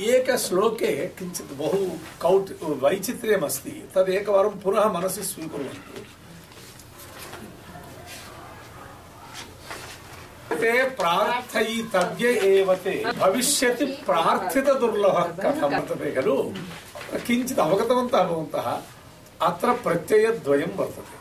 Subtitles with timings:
[0.00, 1.86] एकश्लोके किञ्चित् बहु
[2.22, 6.00] कौट् वैचित्र्यमस्ति। तदेकवारं पुनः मनसि स्वीकुर्वन्तु।
[10.56, 16.54] ते प्रार्थयितव्य एव ते। भविष्यति प्रार्थितदुर्लभः कथं वर्तते खलु?
[17.26, 18.80] किञ्चित् अवगतवन्तः भवन्तः।
[19.42, 21.16] अत्र प्रत्ययद्वयं वर्तते।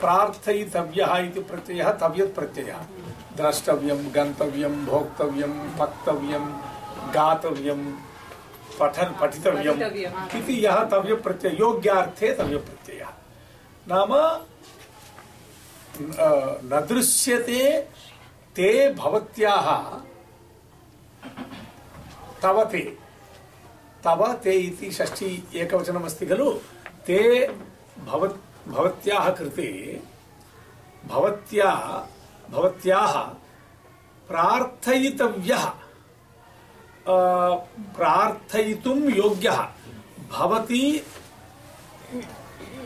[0.00, 2.78] प्रार्थयितव्यः इति प्रत्ययः, तव्यत् प्रत्ययः।
[3.36, 6.72] द्रष्टव्यं, गन्तव्यं, भोक्तव्यं, पक्तव्यं,
[7.14, 8.11] गातव्यं
[8.82, 9.82] पठन् पठितव्यम्।
[10.36, 13.10] इति यः तव्यप्रत्ययः योग्यार्थे तव्यप्रत्ययः
[13.86, 14.10] नाम
[16.64, 17.62] न दृश्यते
[18.56, 19.66] ते भवत्याः।
[22.42, 22.82] तव ते।
[24.04, 26.50] तव ते इति षष्ठी एकवचनमस्ति खलु?
[27.06, 27.20] ते
[28.06, 29.68] भवत् भवत्याः कृते
[31.06, 31.70] भवत्या
[32.50, 33.14] भवत्याः
[34.28, 35.64] प्रार्थयितव्यः।
[37.08, 39.68] प्रार्थयितुं योग्यः।
[40.32, 41.06] भवति,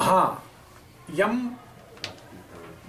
[0.02, 0.42] हा,
[1.14, 1.48] यं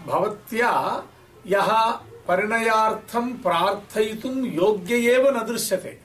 [0.08, 1.04] भवत्या
[1.48, 1.92] यः
[2.28, 6.00] परिणयार्थं प्रार्थयितुं योग्य एव न दृश्यते।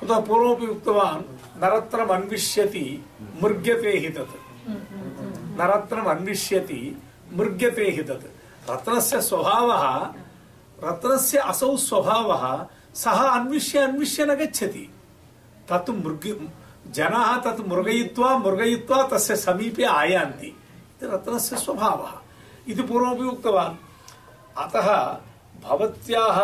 [0.00, 1.22] कुतः पूर्वमपि उक्तवान्,
[1.62, 3.04] नरत्रम् अन्विष्यति,
[3.42, 4.36] मृग्यते हि तत्।
[5.60, 8.34] नरत्रम् अन्विष्यति, मृग्यते हि तत्।
[8.70, 10.06] रत्नस्य स्वभावः,
[10.84, 14.88] रत्नस्य असौ स्वभावः सः अन्विष्य अन्विष्य न गच्छति
[15.70, 16.24] तत् मृग
[16.94, 22.12] जनाः तत् मृगयित्वा मृगयित्वा तस्य समीपे आयान्ति इति रत्नस्य स्वभावः
[22.70, 23.76] इति पूर्वमपि उक्तवान्
[24.64, 24.88] अतः
[25.64, 26.38] भवत्याः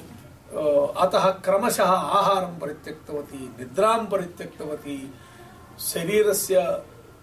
[0.47, 0.61] अ,
[1.03, 1.89] अतः क्रमशः
[2.19, 2.59] आहारं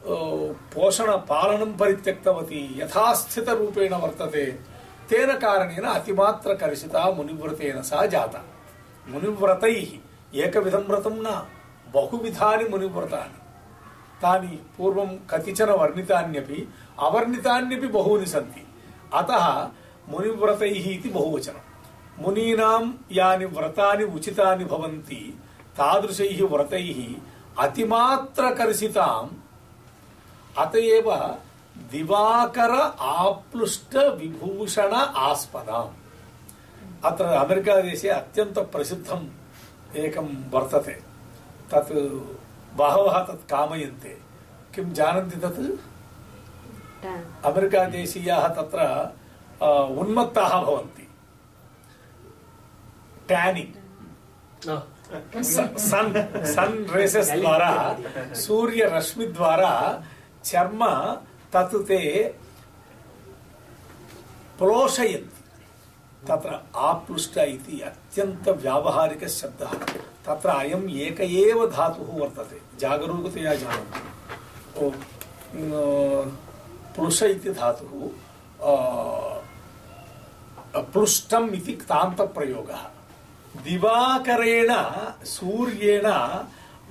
[0.06, 4.44] परित्यक्तवती निद्रां परित्यक्तवती शरीरस्य अ, पोषणपालनं परित्यक्तवती यथास्थितरूपेण वर्तते
[5.10, 8.42] तेन कारणेन अतिमात्रकर्षिता मुनिव्रतेन सा जाता
[9.10, 11.40] मुनिव्रतैः एकविधं व्रतं न
[11.94, 13.38] बहुविधानि मुनिव्रतानि
[14.22, 16.66] तानि पूर्वं कतिचन वर्णितान्यपि
[17.06, 18.66] अवर्णितान्यपि बहूनि सन्ति
[19.20, 19.46] अतः
[20.10, 21.60] मुनिव्रतैः इति बहुवचनं
[22.22, 22.80] मुनीनां
[23.12, 25.20] यानि व्रतानि उचितानि भवन्ति
[25.78, 26.98] तादृशैः व्रतैः
[27.64, 29.28] अतिमात्रकर्षिताम्
[30.58, 31.08] अतएव
[31.90, 34.92] दिवाकर आप्लुष्ट विभूषण
[35.28, 35.92] आस्पदाम्।
[37.04, 39.26] अत्र अमेरिकादेशे अत्यन्तप्रसिद्धम्
[39.96, 40.96] एकं वर्तते।
[41.70, 41.92] तत्
[42.76, 44.12] बहवः तत् कामयन्ते।
[44.74, 45.60] किं जानन्ति तत्?
[47.46, 48.78] अमेरिकादेशीयाः तत्र
[50.00, 51.06] उन्मत्ताः भवन्ति।
[53.28, 53.76] ट्यानिङ्ग्
[55.44, 56.12] सन्
[56.46, 57.72] सन् रेसेस् द्वारा
[58.36, 59.72] सूर्यरश्मिद्वारा
[60.44, 60.81] चर्म
[61.52, 62.00] तत् ते
[64.58, 65.41] प्रोषयन्ति।
[66.26, 67.76] तत्र आप्लुष्ट इति
[69.29, 69.62] शब्द।
[70.26, 74.93] तत्र अयम् एक एव धातुः वर्तते। जागरूकतया जानन्तु
[76.94, 77.93] प्लुष इति धातुः
[80.82, 82.82] प्लुष्टम् इति क्तान्तप्रयोगः।
[83.64, 84.70] दिवाकरेण,
[85.25, 86.06] सूर्येण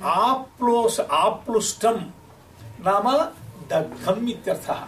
[0.03, 1.95] आप्लोष आप्लुष्टं
[2.85, 3.07] नाम
[3.69, 4.81] दग्धम् इत्यर्थः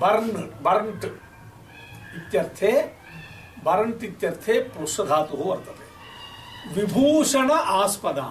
[0.00, 0.30] बर्न्,
[0.62, 1.04] बर्न्ट्
[2.16, 2.72] इत्यर्थे
[4.04, 4.58] इत्यर्थे
[5.32, 5.84] वर्तते।
[6.74, 8.30] विभूषण आस्पदां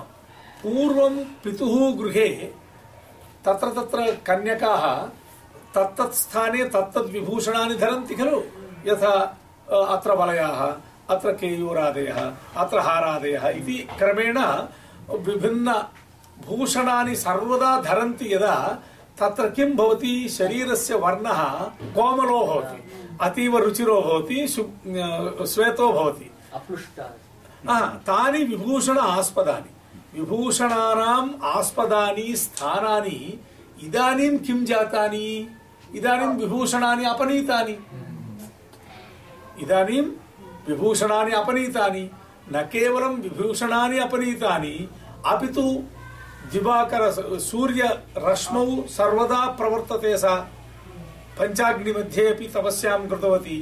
[0.64, 2.30] पूर्वं पितुः गृहे
[3.46, 4.86] तत्र तत्र कन्यकाः
[5.76, 8.42] तत्तत् स्थाने तत्तद् विभूषणानि धरन्ति खलु।
[8.86, 9.14] यथा
[9.88, 10.62] अत्र वलयाः,
[11.10, 12.20] अत्र केयूरादयः,
[12.56, 14.38] अत्र हारादयः इति क्रमेण
[16.40, 18.56] विभिन्नभूषणानि सर्वदा धरन्ति यदा
[19.20, 20.30] तत्र किं भवति?
[20.30, 21.42] शरीरस्य वर्णः
[21.96, 22.80] कोमलो भवति
[23.22, 26.30] अतीव रुचिरो भवति श्वेतो भवति।
[28.08, 33.40] तानि विभूषण आस्पदानि। विभूषणानाम् आस्पदानि स्थानानि
[33.84, 35.48] इदानीं किं जातानि?
[35.96, 37.78] इदानीं विभूषणानि अपनीतानि।
[39.64, 40.02] इदानीं
[40.68, 42.10] विभूषणानि अपनीतानि।
[42.54, 44.90] न केवलं विभूषणानि अपनीतानि
[45.26, 45.64] अपि तु
[46.52, 50.36] दिवाकर सूर्यरश्मौ सर्वदा प्रवर्तते सा।
[51.40, 53.58] पञ्चाग्निमध्ये अपि तपस्यां कृतवती।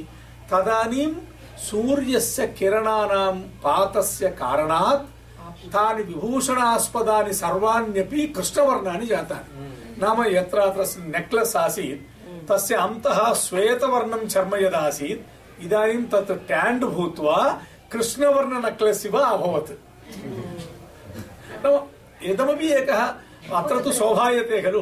[0.50, 1.12] तदानीं
[1.58, 5.06] सूर्यस्य किरणानां पातस्य कारणात्
[5.72, 9.50] तानि विभूषणास्पदानि सर्वाण्यपि कृष्णवर्णानि जातानि।
[10.02, 12.00] नाम यत्र अत्र नेक्लेस् आसीत्,
[12.48, 15.22] तस्य अन्तः श्वेतवर्णं चर्म यदासीत्,
[15.64, 17.36] इदानीं तत् ट्याण्ड् भूत्वा
[17.92, 19.70] कृष्णवर्ण नेक्लेस् इव अभवत्।
[22.24, 23.14] इदमपि एकः
[23.54, 24.80] अत्र तु शोभायते खलु।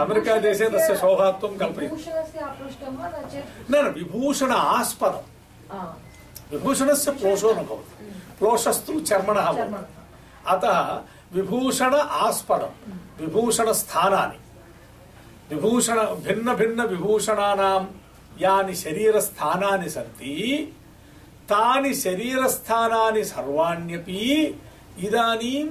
[0.00, 3.70] अमेरिकादेशे तस्य शोभात्वं कल्पयति। विभूषणस्य अपृष्टं वा नो चेत्?
[3.70, 5.84] न न विभूषण आस्पदम्। आ,
[6.52, 8.04] विभूषणस्य प्लोषो न भवति।
[8.38, 9.94] प्लोषस्तु चर्मणः भवति।
[10.46, 11.00] अतः
[11.34, 12.70] विभूषण आस्पदं
[13.20, 14.38] विभूषणस्थानानि
[15.54, 17.84] विभूषण भिन्न भिन्न विभूषणानां
[18.40, 20.74] यानि शरीरस्थानानि सन्ति
[21.48, 24.60] तानि शरीरस्थानानि सर्वाण्यपि
[24.98, 25.68] इदानीम्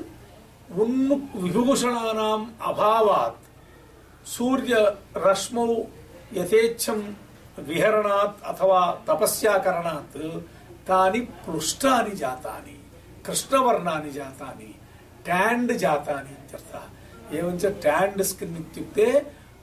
[0.71, 3.47] उन्मुक् विभूषणानाम् अभावात्।
[4.27, 5.83] सूर्यरश्मौ
[6.33, 7.13] यथेच्छं
[7.59, 10.17] विहरणात् अथवा तपस्याकरणात्,
[10.87, 12.91] तानि प्लुष्टानि जातानि,
[13.25, 14.75] कृष्णवर्णानि जातानि,
[15.25, 19.19] ट्याण्ड् जातानि इत्यर्थः। एवञ्च ट्याण्ड् स्किन् इत्युक्ते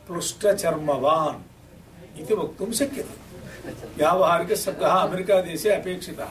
[0.06, 1.42] प्लुष्टचर्मवान्
[2.20, 3.23] इति वक्तुं शक्यते।
[3.98, 6.30] व्यावहारिकशब्दः अमेरिकादेशे अपेक्षितः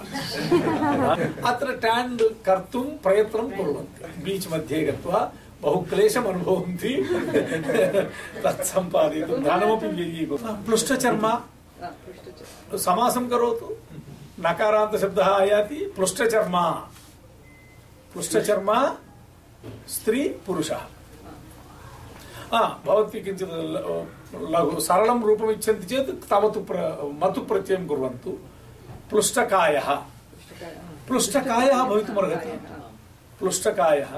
[1.52, 5.20] अत्र ट्याण्ड् कर्तुं प्रयत्नं कुर्वन्ति बीच् मध्ये गत्वा
[5.64, 6.94] बहु क्लेशम् अनुभवन्ति
[8.44, 11.26] तत् सम्पादयितुं धनमपि व्ययीकुर्वन्ति प्लुष्टचर्म
[12.86, 13.68] समासं करोतु
[14.46, 16.58] नकारान्तशब्दः आयाति प्लुष्टचर्म
[18.14, 18.72] प्लुष्टचर्म
[19.96, 21.03] स्त्री पुरुषः हा
[22.86, 23.54] भवती किञ्चित्
[24.54, 26.78] लघु सरलं रूपम् इच्छन्ति चेत् तवतु प्र
[27.22, 28.32] मतु प्रत्ययं कुर्वन्तु
[29.10, 29.90] प्लुष्टकायः
[31.08, 32.52] प्लुष्टकायः भवितुमर्हति
[33.40, 34.12] प्लुष्टकायः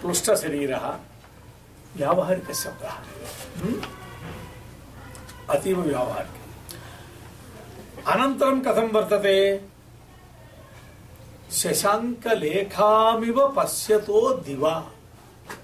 [0.00, 0.84] प्लुष्टशरीरः
[1.96, 2.94] व्यावहारिकशब्दः?
[5.54, 6.36] अतीव व्यावहारिक
[8.12, 9.36] अनन्तरं कथं वर्तते
[11.60, 14.74] शशाङ्कलेखामिव पश्यतो दिवा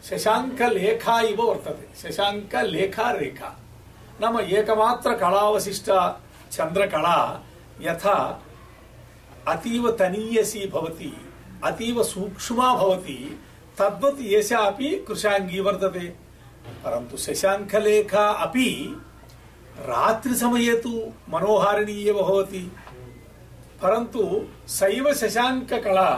[0.08, 3.50] शशाङ्कलेखा इव वर्तते शशाङ्कलेखा रेखा
[4.20, 6.00] नाम एकमात्र कलावशिष्टा
[6.52, 7.18] चन्द्रकला
[7.82, 8.16] यथा
[9.48, 11.12] अतीव तनीयसी भवति
[11.64, 13.18] अतीव सूक्ष्मा भवति
[13.78, 16.06] तद्वत् एषा अपि कृशाङ्गी वर्तते
[16.84, 18.68] परन्तु शशाङ्कलेखा अपि
[19.88, 20.92] रात्रिसमये तु
[21.30, 22.64] मनोहारिणी एव भवति
[23.82, 24.24] परन्तु
[24.70, 26.10] सैव शशाङ्ककला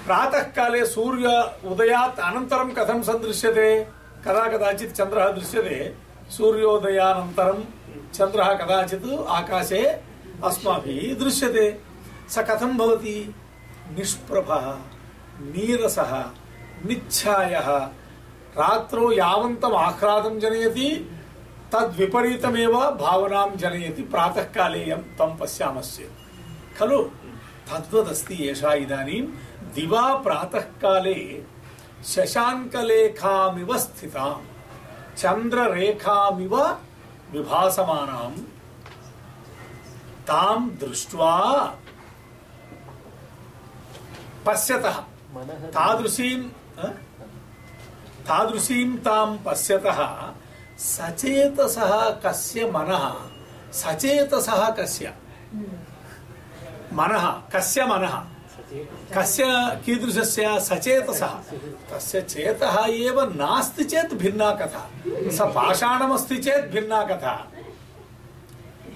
[0.00, 3.86] लेखा प्रातःकाले सूर्य उदयात् अनन्तरं कथं सन्दृश्यते?
[4.24, 5.94] कदा कदाचित् चन्द्रः दृश्यते?
[6.30, 7.64] सूर्योदयानन्तरं
[8.12, 10.00] चन्द्रः कदाचित् आकाशे
[10.44, 11.80] अस्माभिः दृश्यते।
[12.28, 13.34] स कथं भवति?
[13.98, 14.74] निष्प्रभः,
[15.40, 16.24] नीरसः
[16.86, 17.68] निच्छायः
[18.58, 21.10] रात्रौ यावन्तम् आह्लादं जनयति,
[21.72, 27.02] तद्विपरीतमेव भावनां जनयति। प्रातःकाले यं तं पश्यामश्चेत्। खलु?
[27.70, 29.26] तद्वदस्ति एषा इदानीं
[29.74, 31.46] दिवा प्रातःकाले
[32.04, 34.34] शशाङ्कलेखामिव स्थितां
[35.16, 36.54] चन्द्ररेखामिव
[37.32, 38.30] विभासमानां
[40.28, 41.34] तां दृष्ट्वा
[44.46, 44.96] पश्यतः।
[45.34, 46.42] मनः तादृशीं
[48.28, 50.00] तादृशीं तां पश्यतः
[50.78, 51.92] सचेतसः
[52.24, 53.04] कस्य मनः?
[53.72, 55.14] सचेतसः कस्य?
[56.92, 58.14] मनः कस्य मनः?
[59.18, 59.44] कस्य
[59.86, 61.26] कीदृशस्य सचेतसः?
[61.90, 67.52] तस्य चेतः एव नास्ति चेत् भिन्ना कथा। स पाषाणमस्ति चेत् भिन्ना कथा।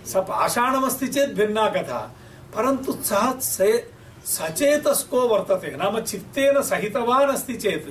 [0.07, 2.15] स पाषाणमस्ति चेत् भिन्ना कथा।
[2.57, 3.95] परन्तु सः से-
[4.27, 7.89] सचेतस्को वर्तते। नाम चित्तेन सहितवान् अस्ति चेत्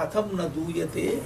[0.00, 1.22] कथं न दूयते?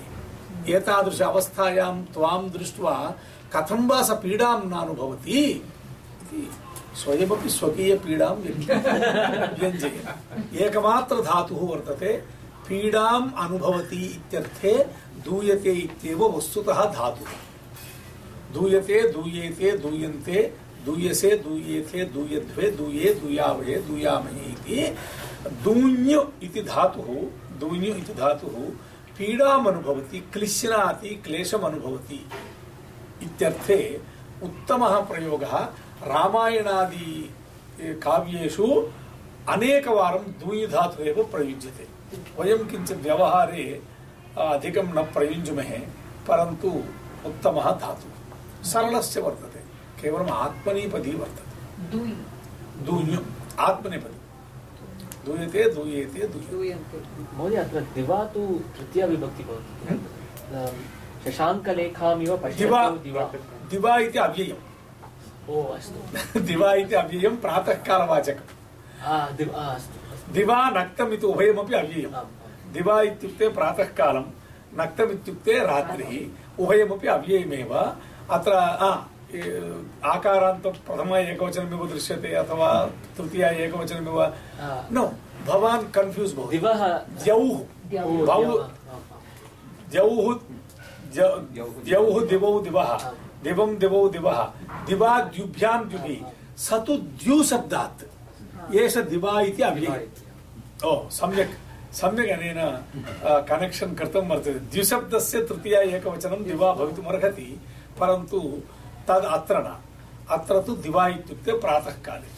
[0.68, 3.14] एतादृश अवस्थायां त्वां दृष्ट्वा
[3.56, 5.40] कथं वा स पीडां नानुभवति?
[5.40, 6.50] इति
[6.98, 8.32] स्वयमपि स्वकीयपीडां
[9.54, 12.12] व्यञ्जयति। एकमात्र धातुः वर्तते,
[12.68, 14.72] पीडाम् अनुभवति इत्यर्थे
[15.24, 17.30] दूयते इत्येव वस्तुतः धातुः।
[18.54, 20.42] दूयते, दूयेते, दूयन्ते,
[20.84, 24.96] दूयसे, दूयेथे, दूयध्वे, दूये दूयावहे दूयामहे इति
[25.64, 27.08] दून्य इति धातुः,
[27.58, 28.58] दून्य इति धातुः
[29.18, 32.20] पीडाम् अनुभवति, क्लिश्नाति क्लेशम् अनुभवति
[33.22, 34.00] इत्यर्थे
[34.42, 35.54] उत्तमः प्रयोगः
[36.04, 37.34] रामायणादि
[37.80, 38.88] काव्येषु
[39.48, 41.88] अनेकवारं दूयधातुः एव प्रयुज्यते।
[42.38, 43.82] वयं किञ्चित् व्यवहारे
[44.38, 45.78] अधिकं न प्रयुञ्ज्महे
[46.28, 46.68] परन्तु
[47.26, 48.10] उत्तमः धातुः।
[48.62, 49.58] सरलस्य वर्तते
[50.02, 51.96] केवलम् आत्मनेपदी वर्तते।
[52.84, 53.18] दुई
[53.58, 54.14] आत्मनेपदी।
[55.26, 56.74] दूयते दूयेते दूयते
[57.36, 62.90] महोदय अत्र दिवा तु तृतीया विभक्ति भवति। अं, शशाङ्कलेखामिव दिवा।
[63.70, 64.67] दिवा इति अव्ययम्।
[65.48, 67.36] ओ अस्तु। दिवा इति अव्ययं
[69.36, 69.50] दिव
[70.32, 74.24] दिवा नक्तम् इति उभयमपि अव्ययम्। आम्, आम्। दिवा इत्युक्ते प्रातःकालं
[74.78, 77.74] नक्तम् इत्युक्ते रात्रिः उभयमपि अव्ययमेव।
[78.30, 78.52] अत्र
[80.04, 84.32] आकारान्त प्रथम एकवचनमिव दृश्यते अथवा तृतीया एकवचनमिव। आ,
[84.92, 85.12] नो
[85.46, 88.68] भवान् कन्फ्यूस् भवति। दिवः द्यौः। द्यौः।
[89.90, 90.38] द्यौः।
[91.84, 92.98] दिवा, दिवौ। दिवः
[93.42, 94.52] दिवं दिवौ।
[94.88, 96.26] दिवः दिवा द्युभ्यां द्युभिः
[96.56, 98.04] स तु द्युशब्दात्
[98.74, 101.50] एष दिवा इति इति। ओ, सम्यक्।
[101.94, 102.58] सम्यक् अनेन
[103.50, 107.60] कनेक्षन् कृतं वर्तते। द्विशब्दस्य तृतीया एकवचनं दिवा भवितुमर्हति,
[108.00, 108.40] परन्तु
[109.08, 109.76] तद् अत्र न।
[110.30, 112.30] अत्र तु दिवा इत्युक्ते प्रातःकाले।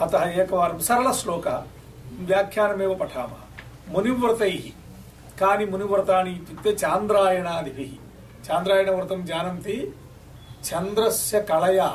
[0.00, 1.62] अतः एकवारं सरलश्लोकः।
[2.20, 3.42] व्याख्यानमेव पठामः।
[3.88, 4.64] मुनिव्रतैः,
[5.38, 7.92] कानि मुनिव्रतानि इत्युक्ते चान्द्रायणादिभिः।
[8.44, 9.76] चान्द्रायणव्रतं जानन्ति
[10.62, 11.88] చంద్రస్య కళయ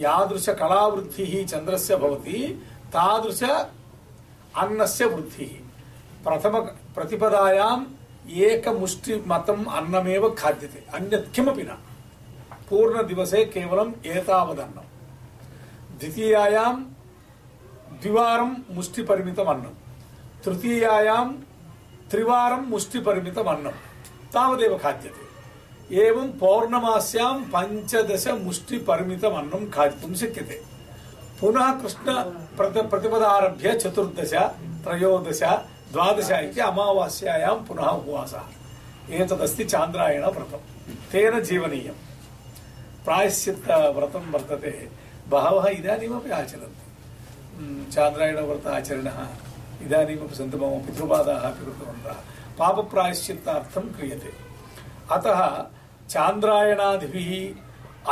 [0.00, 2.60] యాదృశ కళావృద్ధి చంద్రస్య భవతి
[2.94, 3.44] తాదృశ
[4.56, 5.60] అన్నస్య వృద్ధి.
[6.26, 6.58] ప్రథమ
[6.96, 7.94] ప్రతిపదాయాం
[8.30, 10.84] ఏకముష్టి మతం అన్నమేవ ఖాద్యతే.
[10.94, 11.76] అన్యత్ కిమపి నా.
[12.72, 14.84] పూర్ణ దివసే కేవలం ఏతావదన్నం.
[15.98, 16.94] ద్వితీయాయాం
[17.92, 19.74] ద్వివారం ముష్టి పరిమితం అన్నం.
[20.44, 21.44] తృతీయాయాం
[22.10, 23.72] త్రివారం ముష్టి పరిమితం అన్నం.
[24.34, 25.31] తావదేవ ఖాద్యతే.
[25.92, 30.62] एवं पौर्णमास्यां पञ्चदश मुष्टिपरिमितम् अन्नं खादितुं शक्यते।
[31.40, 32.22] पुनः कृष्ण
[32.56, 34.30] प्रत प्रतिपदारभ्य चतुर्दश,
[34.84, 35.42] त्रयोदश,
[35.92, 38.42] द्वादश इति अमावास्यायां पुनः उपवासः।
[39.10, 40.58] एतदस्ति चान्द्रायणव्रतं
[41.12, 41.94] तेन जीवनीयम्।
[43.04, 44.88] प्रायश्चित्तव्रतं वर्तते।
[45.28, 49.26] बहवः इदानीमपि आचरन्ति। चान्द्रायणव्रत आचरणः
[49.82, 52.12] इदानीमपि सन्ति। मम पितृपादाः अपि कृतवन्तः।
[52.58, 54.52] पापप्रायश्चित्तार्थं क्रियते।
[55.12, 55.66] अतः
[56.12, 57.30] चान्द्रायणादिभिः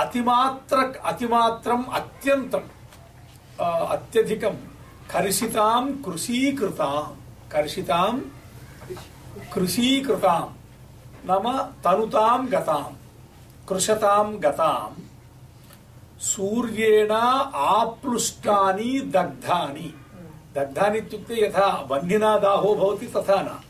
[0.00, 2.64] अतिमात्र अतिमात्रम् अत्यन्तं
[3.60, 4.54] अ, अत्यधिकं
[5.12, 7.02] कर्षितां कृषीकृतां
[7.52, 8.12] कर्षितां
[9.54, 10.42] कृषीकृतां
[11.28, 11.46] नाम
[11.84, 12.82] तनुतां गतां
[13.68, 15.02] कृशतां गतां
[16.20, 19.94] सूर्येण आप्लुष्टानि दग्धानि।
[20.54, 23.60] दग्धानि इत्युक्ते यथा वह्निना दाहो भवति तथा न।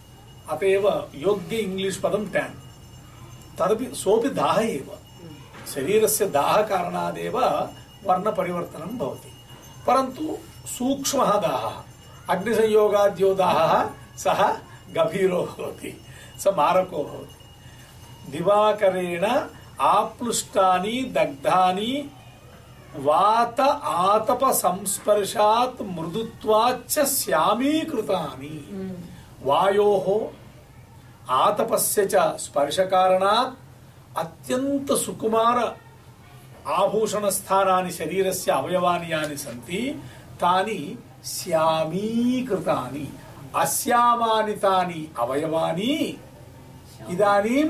[0.49, 2.60] अत एव योग्य इङ्ग्लिश् पदं टेन्
[3.61, 4.91] तदपि सोऽपि दाह एव।
[5.75, 7.39] शरीरस्य दाहकारणादेव
[8.07, 9.33] वर्णपरिवर्तनं भवति।
[9.87, 10.37] परन्तु
[10.69, 11.83] सूक्ष्मः दाहः
[12.31, 14.43] अग्निसंयोगाद्यो दाहः सः
[14.95, 16.01] गभीरो भवति
[16.39, 19.25] स मारको भवति। दिवाकरेण
[19.81, 22.11] आप्लुष्टानि दग्धानि
[22.97, 28.57] वात आतप संस्पर्शात् मृदुत्वाच्च श्यामीकृतानि
[29.43, 30.07] वायोः
[31.31, 33.55] आतपस्य च स्पर्शकारणात्
[34.23, 35.59] अत्यन्त सुकुमार
[36.79, 39.81] आभूषणस्थानानि शरीरस्य अवयवानि यानि सन्ति
[40.43, 40.79] तानि
[41.35, 43.07] श्यामीकृतानि
[43.63, 45.93] अश्यामानि तानि अवयवानि
[47.13, 47.65] इदानीं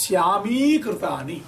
[0.00, 1.40] श्यामीकृतानि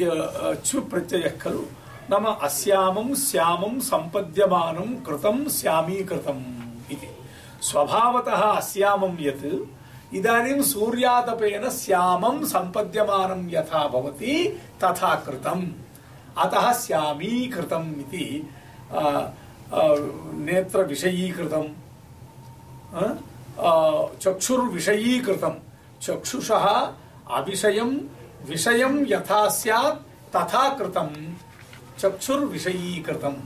[0.00, 1.62] य- चु प्रत्ययः खलु
[2.10, 6.44] नाम अस्यामं श्यामं सम्पद्यमानं कृतं श्यामीकृतम्
[6.92, 7.08] इति
[7.70, 9.46] स्वभावतः अस्यामं यत्
[10.14, 15.66] इदानीं सूर्यातपेन श्यामं सम्पद्यमानं यथा भवति तथा कृतम्।
[16.38, 18.50] अतः श्यामीकृतम् इति
[20.44, 21.68] नेत्रविषयीकृतम्?
[23.60, 24.06] आ,
[26.02, 26.66] चक्षुषः
[27.30, 27.90] अविषयं
[28.46, 29.98] विषयं यथा स्यात्
[30.36, 31.08] तथा कृतं
[31.98, 33.36] चक्षुर्विषयीकृतम्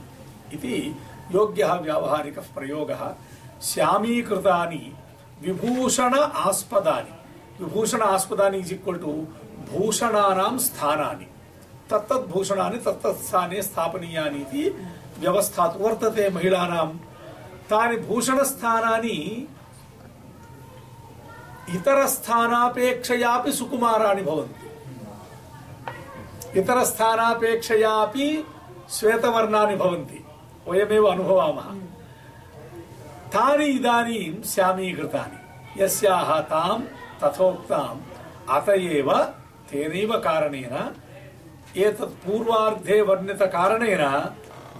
[0.53, 0.95] इति
[1.35, 3.15] योग्यः व्यावहारिकः प्रयोगः।
[3.61, 4.93] श्यामीकृतानि
[5.43, 7.13] विभूषण आस्पदानि।
[7.63, 9.11] विभूषण आस्पदानि इस् इक्वल् टु
[9.71, 11.27] भूषणानां स्थानानि।
[11.89, 13.23] तत्तत् भूषणानि, तत्तत्
[15.19, 16.87] व्यवस्था तु वर्तते महिलानां।
[17.69, 19.47] तानि भूषणस्थानानि
[21.69, 24.63] इतरस्थानापेक्षयापि सुकुमाराणि भवन्ति।
[26.59, 28.27] इतरस्थानापेक्षयापि
[28.89, 30.25] श्वेतवर्णानि भवन्ति।
[33.33, 35.39] तानि इदानीं श्यामीकृतानि
[35.83, 36.79] यस्याः तां,
[37.23, 37.99] तथोक्ताम्,
[38.49, 39.13] अत एव
[39.69, 40.95] तेनैव कारणेन,
[41.77, 44.19] एतत् पूर्वार्धे वर्णितकारणेन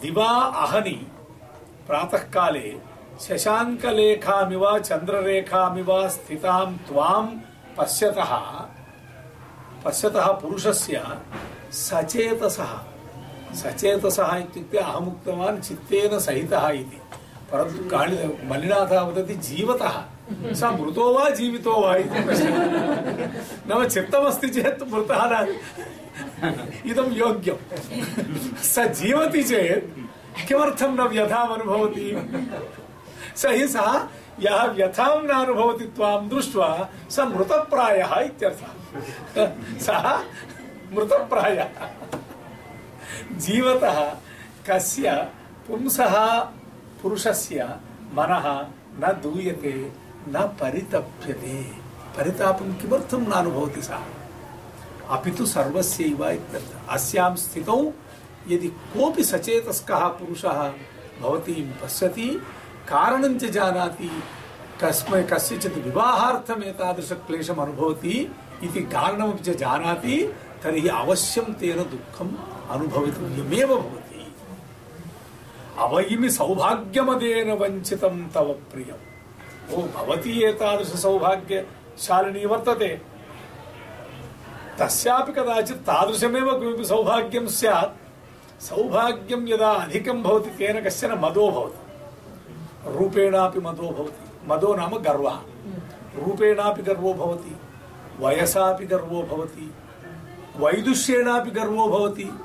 [0.01, 1.07] दिवा अहनि,
[1.87, 2.77] प्रातःकाले
[3.21, 7.25] शशाङ्कलेखामिव, चन्द्ररेखामिव स्थितां त्वां
[7.77, 8.37] पश्यतः
[9.85, 11.03] पश्यतः पुरुषस्य
[11.71, 12.79] सचेतसः।
[13.53, 17.02] सचेतसः इत्युक्ते अहमुक्तवान् चित्तेन सहितः इति।
[17.53, 19.95] परन्तु काळि मल्लिनाथः वदति जीवतः।
[20.53, 22.57] स मृतो वा जीवितो वा इति प्रश्नः।
[23.67, 25.59] नाम चित्तमस्ति चेत् मृतः न।
[26.85, 27.57] इदं योग्यं।
[28.63, 32.07] स जीवति चेत् किमर्थं न व्यथाम् अनुभवति?
[33.35, 33.93] स हि सः
[34.39, 38.71] यः व्यथां न अनुभवति त्वां दृष्ट्वा स मृतप्रायः इत्यर्थः।
[39.79, 40.09] सः
[40.93, 41.69] मृतप्रायः।
[43.37, 43.99] जीवतः
[44.69, 45.11] कस्य
[45.67, 46.15] पुंसः
[47.03, 47.63] पुरुषस्य
[48.13, 48.67] मनः
[48.99, 49.91] न दूयते,
[50.29, 51.63] न परितप्यते।
[52.17, 53.99] परितापं किमर्थं न अनुभवति सः?
[55.09, 56.39] अपि तु सर्वस्यैव
[56.89, 57.91] अस्यां स्थितौ
[58.47, 60.71] यदि कोऽपि सचेतस्कः पुरुषः
[61.21, 62.27] भवतीं पश्यति,
[62.89, 64.23] कारणं च जानाति,
[64.83, 72.31] कस्मै कस्यचित् विवाहार्थम् एतादृशक्लेशम् अनुभवति इति कारणमपि च जानाति, तर्हि अवश्यं तेन दुःखम्
[72.69, 74.02] अनुभवितव्यमेव भवति।
[75.77, 83.01] अवयिमि सौभाग्यमदेन वञ्चितं तव प्रियम्। ओ, भवती एतादृशसौभाग्यशालिनी वर्तते।
[84.79, 91.79] तस्यापि कदाचित् तादृशमेव किमपि सौभाग्यं स्यात्। सौभाग्यं यदा अधिकं भवति, तेन कश्चन मदो भवति।
[92.97, 95.39] रूपेणापि मदो भवति। मदो नाम गर्वः।
[96.15, 97.57] रूपेणापि गर्वो भवति।
[98.19, 99.73] वयसापि गर्वो भवति।
[100.57, 102.39] वैदुष्येणापि गर्वो भवति।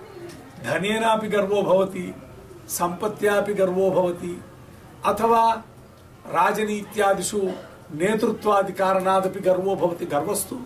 [0.64, 2.14] धनेनापि गर्वो भवति।
[2.68, 4.44] सम्पत्त्यापि गर्वो भवति।
[5.06, 5.54] अथवा
[6.26, 7.40] राजनीत्यादिषु
[7.94, 10.60] नेतृत्वादिकारणादपि गर्वो भवति। गर्वस्तु।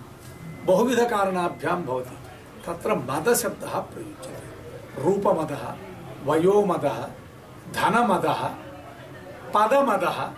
[0.64, 2.16] बहुविधकारणाभ्यां भवति।
[2.66, 5.74] तत्र मदशब्दः प्रयुज्यते। रूपमदः
[6.24, 7.08] वयोमदः
[7.72, 8.50] धनमदः
[9.54, 10.30] पदमदः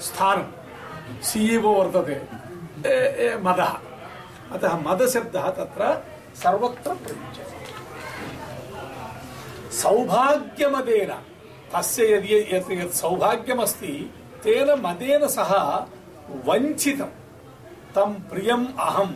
[0.00, 0.52] स्थानं।
[1.22, 2.28] सीईओ वर्तते।
[2.88, 3.78] ए, ए, मदः।
[4.52, 7.59] अतः मदशब्दः तत्र सर्वत्र प्रयुज्यते।
[9.78, 11.12] सौभाग्यमदेन
[11.72, 13.92] तस्य यदि यत् यत् सौभाग्यमस्ति
[14.44, 15.52] तेन मदेन सह
[16.46, 17.10] वञ्चितं
[17.94, 19.14] तं प्रियम् अहम्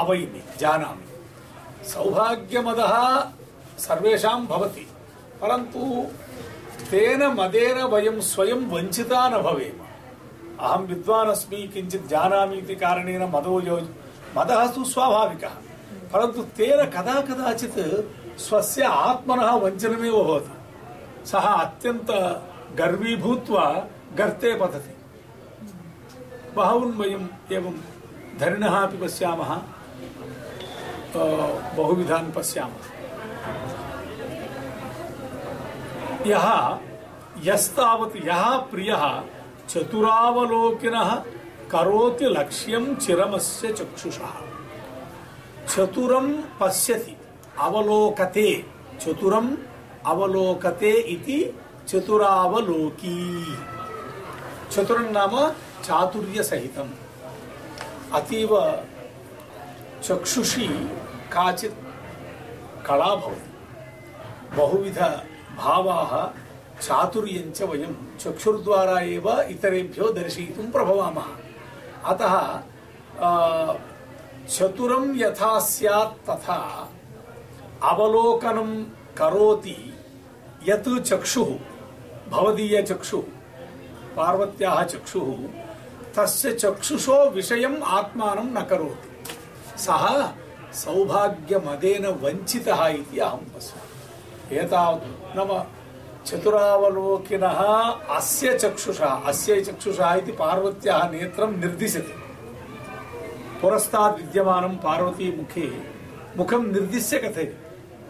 [0.00, 2.94] अवैमि जानामि सौभाग्यमदः
[3.86, 4.86] सर्वेषां भवति
[5.42, 5.80] परन्तु
[6.90, 9.78] तेन मदेन वयं स्वयं वञ्चिता न भवेम
[10.60, 13.76] अहं विद्वान् अस्मि किञ्चित् जानामि इति कारणेन मदो यो
[14.36, 15.54] मदः तु स्वाभाविकः
[16.12, 17.78] परन्तु तेन कदा कदाचित्
[18.38, 22.10] स्वस्य आत्मनः वञ्चनमेव भवति। सः अत्यन्त
[22.78, 24.94] गर्वी भूत्वा गर्ते पतति।
[26.56, 27.74] बहून् एवं
[28.38, 29.62] धरिणः अपि पश्यामः।
[31.76, 32.92] बहुविधान् पश्यामः।
[36.26, 36.78] यः
[37.42, 39.22] यस्तावत् यः प्रियः
[39.68, 41.14] चतुरावलोकिनः
[41.70, 44.32] करोति लक्ष्यं चिरमस्य चक्षुषः।
[45.68, 47.16] चतुरं पश्यति।
[47.58, 48.64] अवलोकते
[49.00, 49.56] चतुरम्
[50.06, 53.18] अवलोकते इति चतुरावलोकी।
[54.72, 55.50] चतुरं नाम
[55.84, 56.90] चातुर्यसहितम्।
[58.14, 58.50] अतीव
[60.02, 60.66] चक्षुषी
[61.32, 61.74] काचित्
[62.86, 63.14] कला
[64.56, 64.98] बहुविध
[65.56, 66.12] भावाः
[66.80, 71.28] चातुर्यञ्च वयं चक्षुर्द्वारा एव इतरेभ्यो दर्शयितुं प्रभवामः।
[72.04, 72.34] अतः
[74.48, 76.90] चतुरं यथा स्यात् तथा
[77.82, 78.82] अवलोकनं
[79.16, 79.94] करोति
[80.68, 81.48] यत् चक्षुः
[82.30, 83.22] भवदीयचक्षुः
[84.16, 85.32] पार्वत्याः चक्षुः,
[86.16, 87.82] तस्य चक्षुषो विषयम्
[88.58, 89.10] न करोति।
[89.78, 90.28] सः
[90.72, 95.64] सौभाग्यमदेन वञ्चितः इति अहं पश्यामि। एतावत् नाम
[96.26, 97.58] चतुरावलोकिनः
[98.16, 102.14] अस्य चक्षुषा अस्य चक्षुषा इति पार्वत्याः नेत्रं निर्दिशति।
[103.62, 105.66] पुरस्तात् विद्यमानं पार्वती मुखे
[106.72, 107.63] निर्दिश्य कथयति।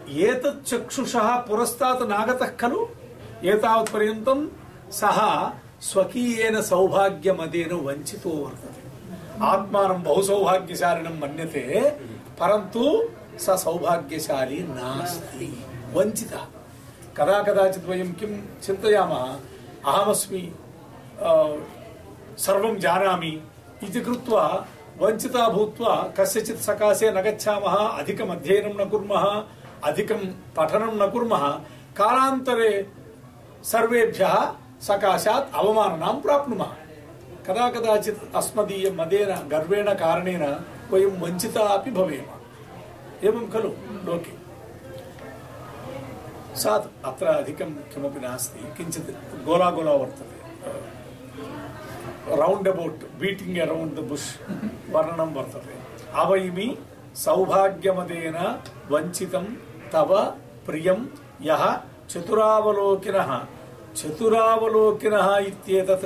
[0.09, 2.79] चक्षुषः पुरस्तात् नागतः खलु
[3.51, 4.39] एतावत् पर्यन्तं
[4.99, 5.17] सः
[5.89, 8.83] स्वकीयेन सौभाग्यमदेन वञ्चितो वर्तते
[9.51, 11.63] आत्मानं बहु सौभाग्यशालिनं मन्यते
[12.39, 12.83] परन्तु
[13.45, 15.49] स सौभाग्यशाली नास्ति
[15.95, 16.45] वञ्चितः
[17.17, 18.31] कदा कदाचित् वयं किं
[18.65, 19.25] चिन्तयामः
[19.91, 20.41] अहमस्मि
[21.21, 21.31] अ,
[22.45, 23.33] सर्वं जानामि
[23.83, 24.45] इति कृत्वा
[25.01, 29.23] वञ्चिता भूत्वा कस्यचित् सकाशे न गच्छामः अधिकम् अध्ययनं न कुर्मः
[29.85, 30.17] अधिकं
[30.57, 31.51] पठनं न कुर्मः,
[31.97, 32.89] कालान्तरे
[33.63, 36.71] सर्वेभ्यः सकाशात् अवमाननां प्राप्नुमः।
[37.47, 42.25] कदा कदाचित् अस्मदीय मदेन, गर्वेण कारणेन वयं वञ्चिता अपि भवेम।
[43.27, 43.69] एवं खलु
[44.05, 44.45] लोके।
[46.55, 50.35] सात् अत्र अधिकं किमपि नास्ति। किञ्चित् गोलागोला वर्तते।
[52.35, 54.37] Round about, beating around the bush
[54.89, 55.75] वर्णनं वर्तते।
[56.15, 56.77] अवैमि
[57.15, 59.43] सौभाग्यमदेन वञ्चितं
[59.95, 60.11] तव
[60.65, 60.99] प्रियं
[61.41, 61.63] यः
[62.09, 63.31] चतुरावलोकिनः।
[63.95, 66.05] चतुरावलोकिनः इत्येतत्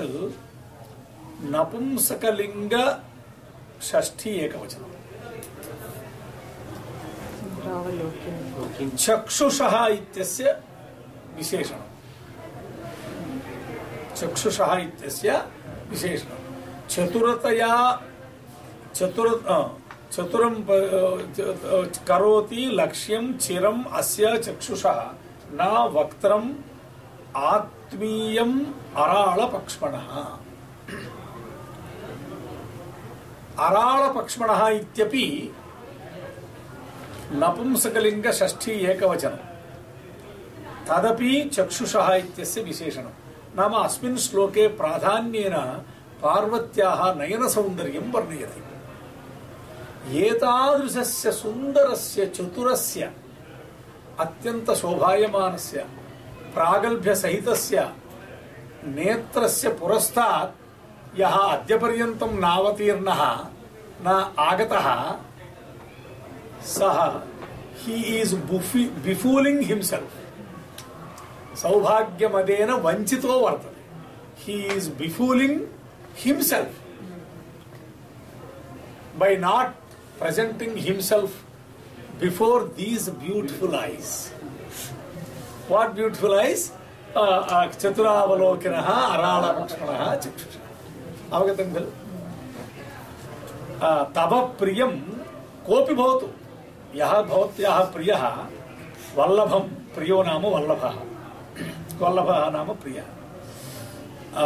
[1.54, 2.74] नपुंसकलिङ्ग
[3.82, 4.98] षष्ठी एकवचनम्
[8.98, 10.52] चक्षुषः इत्यस्य
[11.36, 11.84] विशेषणं।
[14.18, 15.30] चक्षुषः इत्यस्य
[15.90, 16.40] विशेषणं।
[16.90, 17.74] चतुरतया
[18.96, 19.30] चतुर
[20.10, 21.02] अ, चतुरं प- अ,
[21.38, 25.00] च- करोति लक्ष्यं चिरम् अस्य चक्षुषः
[25.60, 26.50] न वक्त्रम्
[27.52, 28.56] आत्मीयम्
[29.04, 30.10] अराळपक्ष्मणः
[33.68, 35.26] अराळपक्ष्मणः इत्यपि
[37.42, 39.38] नपुंसकलिङ्ग षष्ठी एकवचनं
[40.90, 43.12] तदपि चक्षुषः इत्यस्य विशेषणं
[43.58, 45.56] नाम अस्मिन् श्लोके प्राधान्येन
[46.24, 48.62] पार्वत्याः नयनसौन्दर्यं वर्णयति
[50.08, 53.12] एतादृशस्य सुन्दरस्य चतुरस्य
[54.20, 55.86] अत्यन्तशोभायमानस्य
[56.54, 57.90] प्रागल्भ्यसहितस्य,
[58.86, 63.22] नेत्रस्य पुरस्तात् यः अद्यपर्यन्तं नावतीर्णः,
[64.02, 65.18] न आगतः,
[66.64, 67.22] सः
[67.78, 73.82] ही ईस् बुफि बिफूलिङ्ग् हिम्सेल्फ् सौभाग्यमदेन वञ्चितो वर्तते।
[74.38, 75.62] He is befooling
[76.18, 76.76] himself
[79.20, 79.79] by not
[80.21, 81.37] presenting himself
[82.19, 84.15] before these beautiful eyes
[85.71, 86.65] what beautiful eyes
[87.79, 88.77] చతురావలోకిన
[89.09, 89.91] అరాళ లక్ష్మణ
[90.23, 90.57] చక్షుష
[91.33, 91.91] అవగతం ఖలు
[93.83, 94.93] ఆ, తవ ప్రియం
[95.67, 96.27] కోపి భవతు
[96.95, 98.23] యः భవత్యాः ప్రియः
[99.17, 99.65] వల్లభం
[99.97, 100.95] ప్రియో నామ వల్లభः
[102.01, 103.09] వల్లభः నామ ప్రియः
[104.37, 104.45] ఆ,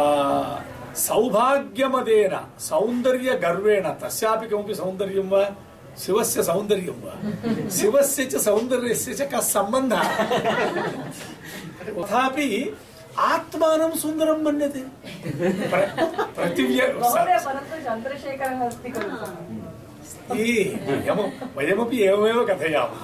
[1.07, 5.43] సౌభాగ్యమదేన సౌందర్య గర్వేణ తస్యాపి కిమపి సౌందర్యం వా
[6.02, 7.12] शिवस्य सौन्दर्यं वा
[7.76, 10.04] शिवस्य च सौन्दर्यस्य च कः सम्बन्धः
[11.86, 12.48] तथापि
[13.32, 14.80] आत्मानं सुन्दरं मन्यते।
[16.36, 16.86] पृथिव्या
[20.04, 23.00] प्रतिव्य महोदय परन्तु चन्द्रशेखरः अस्ति खलु ई, वयम- वयमपि एवमेव कथयामः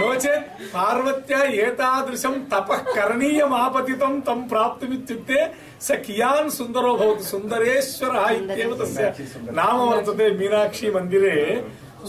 [0.00, 5.38] नो चेत् पार्वत्या एतादृशं तपः करणीयमापतितं तं प्राप्तुमित्युक्ते
[5.86, 9.04] स कियान् सुन्दरो भवति सुन्दरेश्वरः इत्येव तस्य
[9.60, 11.36] नाम वर्तते मीनाक्षी मन्दिरे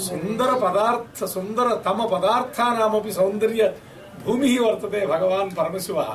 [0.08, 3.63] सुन्दरपदार्थ सुन्दरतमपदार्थानामपि सौन्दर्य
[4.26, 6.10] भूमिः वर्तते भगवान् परमशिवः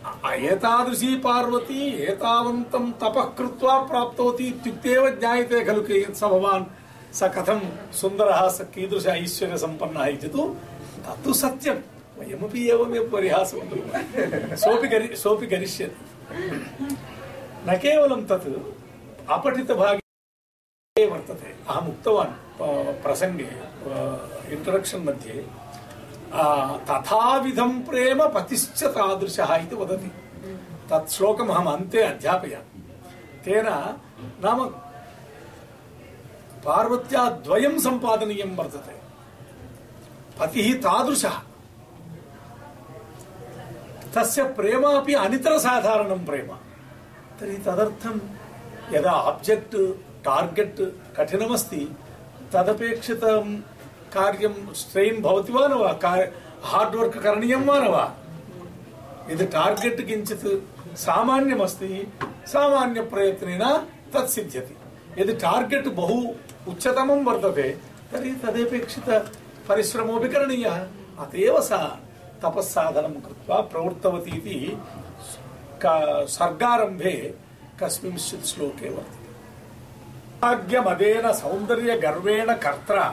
[0.00, 6.64] एतादृशी पार्वती एतावन्तं तपः कृत्वा प्राप्तवती इत्युक्तेव ज्ञायते खलु कि स भवान्
[7.14, 7.60] स कथं
[8.00, 10.46] सुन्दरः स कीदृश ऐश्वर्यसम्पन्नः इति तु
[11.06, 11.82] तत्तु सत्यं
[12.18, 16.96] वयमपि एवमेव परिहासं कुर्मः सोऽपि करि सोऽपि करिष्यति
[17.68, 18.48] न केवलं तत्
[19.36, 22.34] अपठितभागे वर्तते अहम् उक्तवान्
[23.02, 23.50] प्रसङ्गे
[24.54, 25.44] इण्ट्रडक्षन् मध्ये
[26.32, 30.10] आ, तथाविधं प्रेम पतिश्च तादृशः इति वदति
[30.90, 32.80] तत् श्लोकम् अहम् अन्ते अध्यापयामि
[33.44, 33.66] तेन
[34.44, 34.58] नाम
[36.64, 38.96] पार्वत्या द्वयं सम्पादनीयं वर्तते
[40.40, 41.36] पतिः तादृशः
[44.14, 46.48] तस्य प्रेम अपि अनितरसाधारणं प्रेम
[47.40, 48.20] तर्हि तदर्थं
[48.94, 49.76] यदा आब्जेक्ट्
[50.24, 50.80] टार्गेट्
[51.16, 51.82] कठिनमस्ति
[52.54, 53.54] तदपेक्षितं
[54.14, 55.92] कार्यं स्ट्रेन् भवति वा न वा
[56.70, 58.04] हार्ड् वर्क् करणीयं वा न वा
[59.30, 60.46] यदि टार्गेट् किञ्चित्
[61.04, 61.88] सामान्यमस्ति
[62.52, 63.62] सामान्यप्रयत्नेन
[64.14, 64.74] तत् सिद्ध्यति
[65.22, 66.18] यदि टार्गेट् बहु
[66.70, 67.68] उच्चतमं वर्तते
[68.12, 69.08] तर्हि तदपेक्षित
[69.68, 70.76] परिश्रमोऽपि करणीयः
[71.24, 71.78] अत एव सा
[72.42, 74.58] तपस्साधनं कृत्वा प्रवृत्तवती इति
[75.84, 77.12] क- सर्गारम्भे
[77.82, 79.28] कस्मिंश्चित् श्लोके वर्तते
[80.42, 83.04] भाग्यमदेन सौन्दर्यगर्वेण कर्त्रा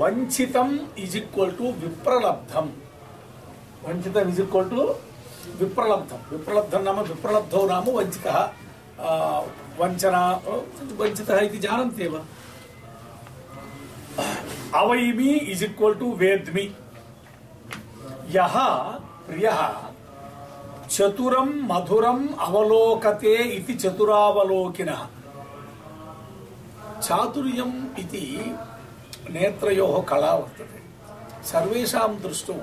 [0.00, 2.70] वञ्चितम् इस् इक्वल् टु विप्रलब्धम्
[3.86, 4.82] वञ्चितम् इस् इक्वल् टु
[5.60, 8.36] विप्रलब्धं विप्रलब्धं नाम विप्रलब्धो नाम वञ्चितः
[9.00, 9.10] आ,
[9.80, 10.54] वञ्चना अ,
[11.00, 12.14] वञ्चितः इति जानन्ति एव
[14.80, 16.64] अवैमि इस् इक्वल् टु वेद्मि
[18.36, 18.54] यः
[19.26, 19.60] प्रियः
[20.94, 25.02] चतुरं मधुरम् अवलोकते इति चतुरावलोकिनः
[27.06, 28.24] चातुर्यम् इति
[29.30, 30.82] नेत्रयोः कला वर्तते।
[31.44, 32.54] सर्वेषां दृष्टौ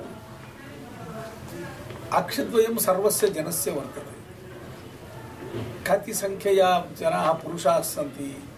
[2.12, 4.12] अक्षद्वयं सर्वस्य जनस्य वर्तते।
[5.84, 8.48] कति संख्यया जनाः पुरुषाः सन्ति,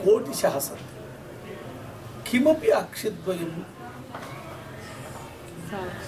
[0.00, 3.64] कोटिशः सन्ति। किमपि अक्षद्वयं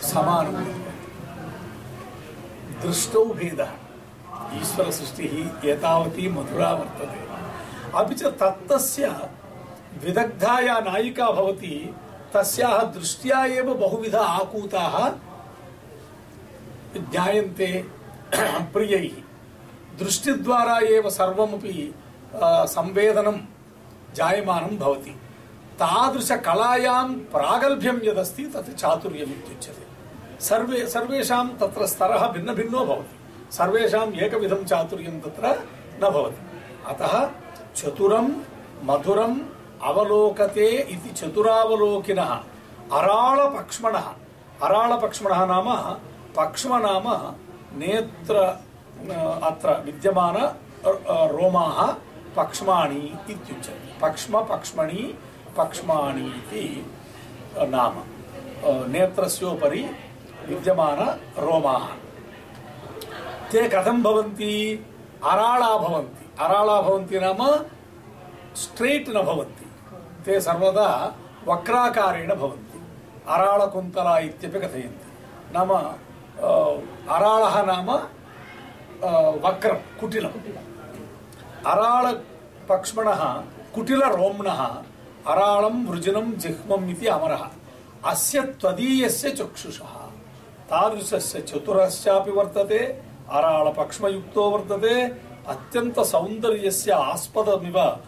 [0.03, 0.65] समानं।
[2.83, 3.71] दृष्टौ भेदः।
[4.55, 7.21] ईश्वरसृष्टिः एतावती मधुरा वर्तते।
[7.99, 9.07] अपि च तत्तस्य
[10.05, 11.95] विदग्धा या नायिका भवति
[12.35, 14.97] तस्याः दृष्ट्या एव बहुविध आकूताः
[16.97, 17.71] ज्ञायन्ते
[18.73, 19.17] प्रियैः।
[19.99, 21.95] दृष्टिद्वारा एव सर्वमपि
[22.69, 23.39] संवेदनं
[24.15, 25.11] जायमानं भवति।
[25.81, 29.85] तादृशकलायां प्रागल्भ्यं यदस्ति तत् चातुर्यम् इत्युच्यते
[30.41, 33.17] सर्वे सर्वेषां तत्र स्तरः भिन्नभिन्नो भवति।
[33.57, 35.45] सर्वेषाम् एकविधं चातुर्यं तत्र
[36.03, 36.43] न भवति।
[36.87, 37.15] अतः
[37.77, 38.29] चतुरं
[38.85, 39.39] मधुरम्
[39.89, 42.21] అవలోకతే ఇది చతురావలోకిన.
[42.99, 43.97] అరాళ పక్ష్మణ
[44.65, 45.69] అరాళ పక్ష్మణ నామ
[46.39, 47.07] పక్ష్మనామ
[47.81, 48.37] నేత్ర
[49.49, 50.39] అత్ర విద్యమాన
[51.37, 51.67] రోమా
[52.39, 53.01] పక్ష్మాణి
[53.33, 53.75] ఇత్యుచ్యతే.
[54.03, 55.01] పక్ష్మ పక్ష్మణి
[55.59, 56.65] పక్ష్మాణి ఇది
[57.75, 57.95] నామ.
[58.95, 59.83] నేత్రస్యోపరి
[60.49, 61.01] విద్యమాన
[61.47, 61.77] రోమా.
[63.53, 64.53] తే కథం భవంతి
[65.31, 66.25] అరాళా భవంతి.
[66.45, 67.43] అరాళా భవంతి నామ
[68.63, 69.62] స్ట్రైట్ న భవంతి.
[70.29, 71.15] नाम स्ट्रेट् न भवन्ति ते सर्वदा
[71.49, 72.83] वक्राकारेण भवन्ति।
[73.29, 75.13] अराळकुन्तला इत्यपि कथयन्ति।
[75.53, 76.73] नाम अ,
[77.15, 80.33] अराळः नाम अ, वक्रं कुटिलम्
[81.67, 83.25] अराळपक्ष्मणः
[83.75, 84.65] कुटिलरोम्णः
[85.27, 87.49] अराळं वृजनं जिह्मम् इति अमरः।
[88.05, 90.07] अस्य त्वदीयस्य चक्षुषः।
[90.71, 95.05] तादृशस्य चतुरश्चापि वर्तते अराळपक्ष्मयुक्तो वर्तते
[95.47, 97.99] अत्यन्तसौन्दर्यस्य आस्पदमिव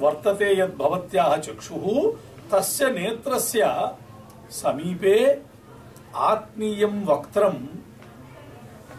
[0.00, 2.12] वर्तते यद् भवत्याः चक्षुः,
[2.52, 3.90] तस्य नेत्रस्य
[4.50, 5.42] समीपे
[6.16, 7.66] आत्मीयं वक्त्रं।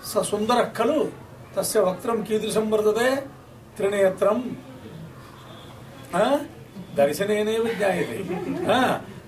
[0.04, 1.06] स सुन्दरः खलु?
[1.56, 3.16] तस्य वक्त्रं कीदृशं वर्तते?
[3.78, 4.42] त्रिनेत्रं?
[6.96, 8.24] दर्शनेनैव ज्ञायते।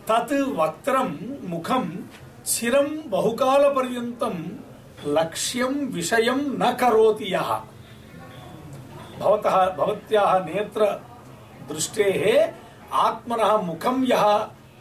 [0.07, 1.17] तत् वक्त्रं,
[1.49, 1.95] मुखं
[2.45, 4.45] चिरं बहुकालपर्यन्तं
[5.05, 7.61] लक्ष्यं, विषयं न करोति यः।
[9.19, 10.39] भवतः, भवत्याः
[11.67, 14.23] नेत्रदृष्टेः आत्मनः मुखं यः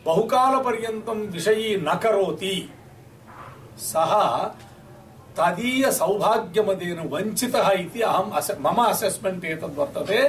[0.06, 2.56] बहुकालपर्यन्तं विषयी न करोति
[3.80, 4.12] सः
[5.38, 10.20] तदीय सौभाग्यमदेन वञ्चितः इति अहम् अस मम असेस्मेण्ट् एतद् वर्तते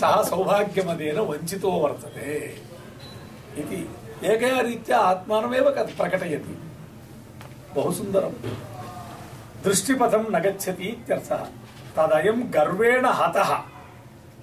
[0.00, 2.32] सः सौभाग्यमदेन वञ्चितो वर्तते
[3.60, 3.86] इति
[4.26, 6.56] एकया रीत्या आत्मानमेव कथं प्रकटयति
[7.76, 8.34] बहु सुन्दरं
[9.64, 11.44] दृष्टिपथं न गच्छति इत्यर्थः
[11.96, 13.52] तदयं गर्वेण हतः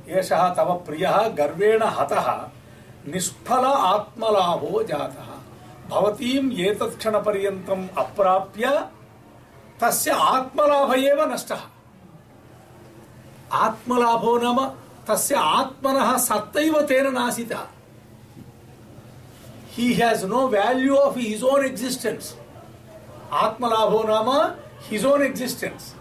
[0.10, 2.30] एषः तव प्रियः गर्वेण हतः
[3.13, 5.30] निष्फल आत्मलाभो जातः
[5.89, 8.70] भवतीम् एतत् अप्राप्य
[9.82, 11.62] तस्य आत्मलाभ एव नष्टः
[13.66, 14.66] आत्मलाभो नाम
[15.08, 17.68] तस्य आत्मनः सत्तैव तेन नाशितः
[19.76, 22.36] he has no value of his own existence
[23.32, 24.56] atmalabho nama
[24.89, 25.96] his own existence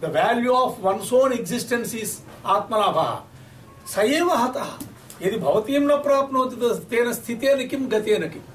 [0.00, 3.22] the value of one's own existence is atmalabha
[3.86, 4.78] स एव हतः।
[5.26, 6.56] यदि भवतीं न प्राप्नोति
[6.90, 8.48] तेन स्थितेन किं गतेन किम्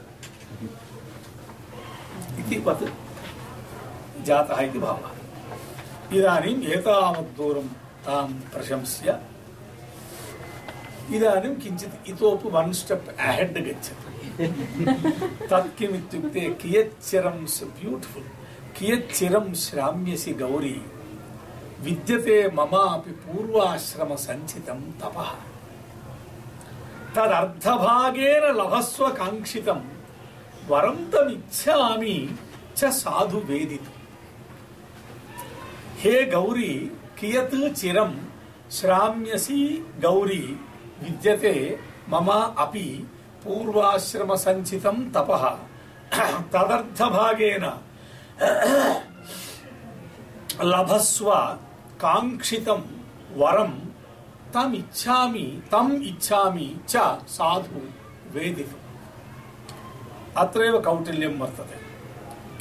[2.39, 2.83] इति वत्
[4.25, 7.39] जातः इति भावः। इदानीम् एतावत्
[8.05, 9.19] तां प्रशंस्य।
[11.15, 14.47] इदानीं किञ्चित् इतोपि वन् स्टेप् अहेड् गच्छति।
[15.49, 18.23] तत् किम् इत्युक्ते कियच्चिरं ब्यूटिफुल्
[18.77, 20.81] कियच्चिरं श्राम्यसि गौरी।
[21.81, 25.31] विद्यते ममापि पूर्वाश्रम सञ्चितं तपः।
[27.15, 29.81] तदर्धभागेन लभस्व काङ्क्षितं,
[30.67, 32.37] वरं तमिच्छामि
[32.77, 33.97] च साधु वेदितुम्।
[35.97, 38.13] हे गौरी, कियत् चिरं
[38.71, 40.59] श्राम्यसि गौरी,
[41.03, 43.07] विद्यते मम अपि
[43.43, 45.49] पूर्वाश्रम सञ्चितं तपः।
[46.41, 47.65] तदर्थभागेन
[50.61, 51.57] लभस्व
[52.01, 52.81] काङ्क्षितं
[53.33, 53.71] वरं
[54.53, 57.79] तम् इच्छामि तम् इच्छामि च साधु
[58.37, 58.87] वेदितुम्।
[60.37, 61.87] अत्रैव कौटिल्यं वर्तते।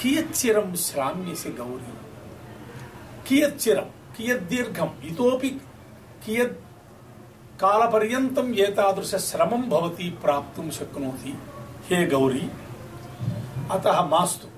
[0.02, 1.94] कियच्चिरं श्राम्यसि गौरी?
[3.26, 3.82] कियच्चिरं
[4.16, 5.50] कियद्दीर्घम् इतोपि
[6.26, 6.52] कियत्
[7.60, 11.38] कालपर्यन्तम् एतादृशश्रमं भवती प्राप्तुं शक्नोति?
[11.90, 12.50] हे गौरी,
[13.70, 14.48] अतः मास्तु।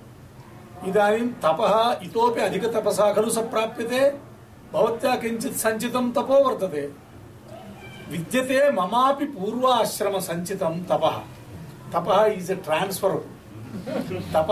[0.89, 3.37] इदानीं तपः इतोपि अधिकतपसा खलु स
[4.73, 6.83] భవత్యా కించిత్ సంచితం తపో వర్తతే
[8.09, 11.05] విద్యతే మమాపి పూర్వాశ్రమ సంచితం తప
[11.93, 13.19] తప ఈజ్ ఎ ట్రాన్స్ఫర్
[14.33, 14.51] తప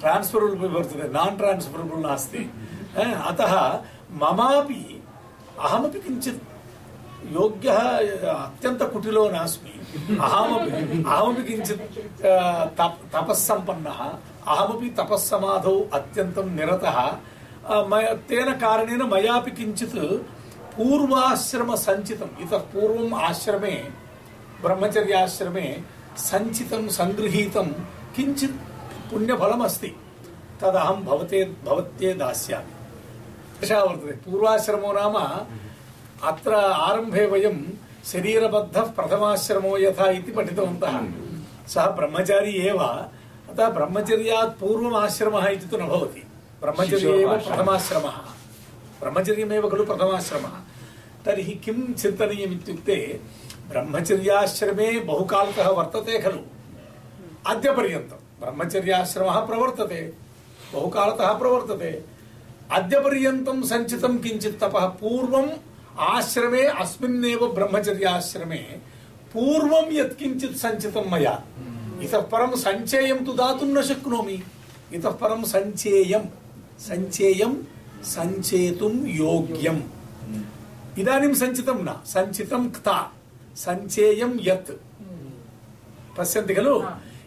[0.00, 2.42] ట్రాన్స్ఫరబుల్ వర్తతే నాన్ ట్రాన్స్ఫరబుల్ నాస్తి
[3.28, 3.42] అత
[4.16, 4.80] మమాపి
[5.60, 6.42] అహమపి కించిత్
[7.32, 7.70] యోగ్య
[8.38, 9.74] అత్యంత కుటిలో నాస్మి
[10.22, 10.72] అహమపి
[11.08, 11.84] అహమపి కించిత్
[13.12, 13.88] తపస్సంపన్న
[14.48, 16.86] అహమపి తపస్సమాధౌ అత్యంతం నిరత
[17.68, 19.96] तपःसमाधौ अत्यन्तं निरतः अ, मय- तेन कारणेन मयापि किञ्चित्
[20.76, 23.70] पूर्वाश्रमसञ्चितम् इतः पूर्वम् आश्रमे
[24.62, 25.66] ब्रह्मचर्याश्रमे
[26.18, 27.68] सञ्चितं सङ्गृहीतं
[28.16, 28.56] किञ्चित्
[29.10, 29.88] पुण्यफलमस्ति
[30.60, 32.72] तदहं भवते भवत्ये दास्यामि
[33.64, 35.16] एषः वर्तते पूर्वाश्रमो नाम
[36.28, 37.58] अत्र आरम्भे वयं
[38.12, 41.00] शरीरबद्धः प्रथमाश्रमो यथा इति पठितवन्तः
[41.74, 46.22] सः ब्रह्मचारी एव अतः ब्रह्मचर्यात् पूर्वम् आश्रमः इति तु न भवति
[46.64, 48.14] ब्रह्मचर्य एव प्रथमाश्रमः
[49.00, 50.52] ब्रह्मचर्यमेव खलु प्रथमाश्रमः
[51.24, 52.96] तर्हि किं चिन्तनीयम् इत्युक्ते
[53.70, 56.38] ब्रह्मचर्याश्रमे बहुकालतः वर्तते खलु
[57.52, 60.00] अद्यपर्यन्तं ब्रह्मचर्याश्रमः प्रवर्तते
[60.72, 61.90] बहुकालतः प्रवर्तते
[62.72, 65.50] अद्यपर्यन्तं सञ्चितं किञ्चित् तपः पूर्वम्
[66.04, 68.62] आश्रमे अस्मिन्नेव ब्रह्मचर्याश्रमे
[69.34, 71.34] पूर्वं यत्किञ्चित् सञ्चितं मया
[72.02, 74.38] इतः परं सञ्चेयं तु दातुं न शक्नोमि
[74.94, 76.43] इतः परं सञ्चेयं सञ्चेयं
[78.12, 79.80] सञ्चेतुं योग्यम्
[81.00, 82.96] इदानीं सञ्चितं न सञ्चितं क्ता
[83.64, 84.70] सञ्चेयं यत्
[86.16, 86.76] पश्यन्ति खलु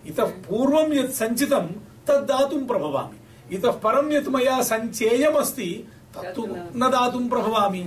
[0.10, 1.66] इतः पूर्वं यत् सञ्चितं
[2.08, 5.70] तद् दातुं प्रभवामि इतः परं यत् मया सञ्चेयमस्ति
[6.16, 6.46] तत्तु
[6.80, 7.84] न दातुं प्रभवामि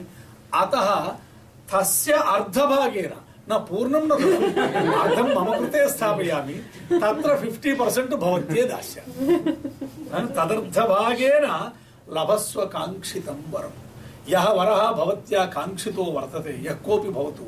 [0.63, 0.89] अतः
[1.73, 3.13] तस्य अर्धभागेन
[3.53, 6.55] न, पूर्णं न ददामि अर्धं मम कृते स्थापयामि।
[6.93, 9.39] तत्र फिफ्टि पर्सेण्ट् भवत्यै दास्यामि।
[10.27, 11.73] तदर्थभागेन
[12.11, 13.79] लभस्व काङ्क्षितं वरम्
[14.29, 17.45] यः वरः भवत्या काङ्क्षितो वर्तते, यः कोऽपि भवतु,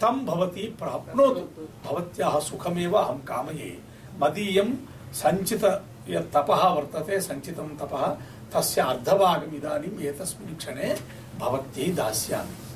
[0.00, 1.40] तं भवती प्राप्नोतु।
[1.88, 3.78] भवत्याः सुखमेव अहं कामये।
[4.22, 4.74] मदीयं
[5.12, 5.64] सञ्चित,
[6.08, 8.16] यत् तपः वर्तते, सञ्चितं तपः,
[8.52, 10.96] तस्य अर्धभागम् इदानीम् एतस्मिन् क्षणे
[11.38, 12.69] भवत्यै दास्यामि।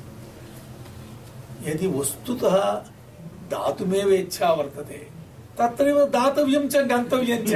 [1.65, 2.55] यदि वस्तुतः
[3.51, 5.07] दातुमेव इच्छा वर्तते
[5.57, 7.53] तत्रैव दातव्यं च गन्तव्यं च।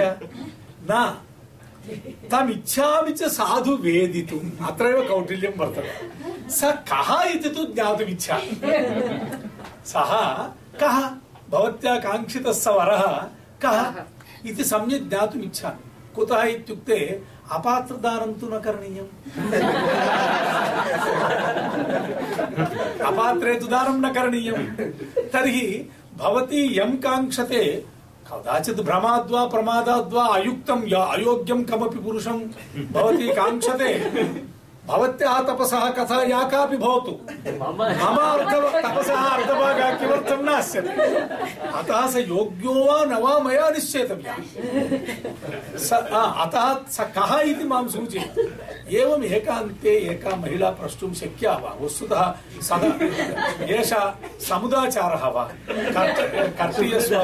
[0.92, 1.22] न।
[2.32, 8.52] तमिच्छामि च साधु वेदितुम्। अत्रैव कौटिल्यं वर्तते। स कः इति तु ज्ञातुमिच्छामि
[9.86, 10.12] सः
[10.82, 10.98] कः?
[11.50, 13.06] भवत्या काङ्क्षितः स वरः
[13.66, 14.04] कः?
[14.46, 19.10] इति सम्यक् ज्ञातुम् इच्छामि कुतः इत्युक्ते अपात्रदानं तु न करणीयम्।
[23.02, 24.60] अपात्रे तु दानं न करणीयं
[25.34, 25.68] तर्हि
[26.18, 27.64] भवती यं काङ्क्षते,
[28.28, 32.40] कदाचित् भ्रमाद्वा, प्रमादाद्वा, अयुक्तं या अयोग्यं कमपि पुरुषं
[32.94, 33.92] भवती काङ्क्षते
[34.88, 37.12] भवत्याः तपसः कथा या कापि भवतु।
[37.60, 38.54] मम अर्थ
[38.86, 40.90] तपसः अर्धभागः किमर्थं नास्यति?
[41.70, 44.38] अतः स योग्यो वा न वा मया निश्चेतव्यः।
[45.78, 48.42] स अतः स कः इति माँ सूचयति।
[48.98, 51.76] एवम् एकान्ते एका महिला प्रष्टुं शक्या वा?
[51.82, 52.24] वस्तुतः
[52.62, 52.90] सदा
[53.76, 54.04] एषः
[54.48, 55.44] समुदाचारः वा?
[55.70, 57.16] कर्तव्यस्व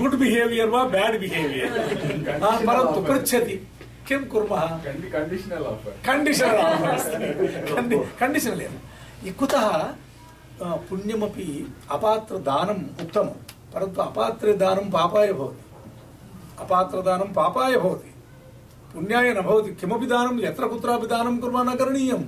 [0.00, 1.70] गुड् बिहेवियर् वा बेड् बिहेवियर्?
[2.66, 3.56] परन्तु पृच्छति।
[4.08, 4.64] किं कुर्मः?
[5.12, 9.66] Conditional offer conditional offer conditional एव कुतः
[10.88, 11.46] पुण्यमपि
[11.90, 13.38] अपात्रदानम् उत्तमं
[13.74, 15.64] परन्तु अपात्रदानं पापाय भवति।
[16.60, 18.12] अपात्रदानं पापाय भवति।
[18.94, 22.22] पुण्याय न भवति। किमपि दानं यत्र कुत्रापि दानं कुर्मः न करणीयं।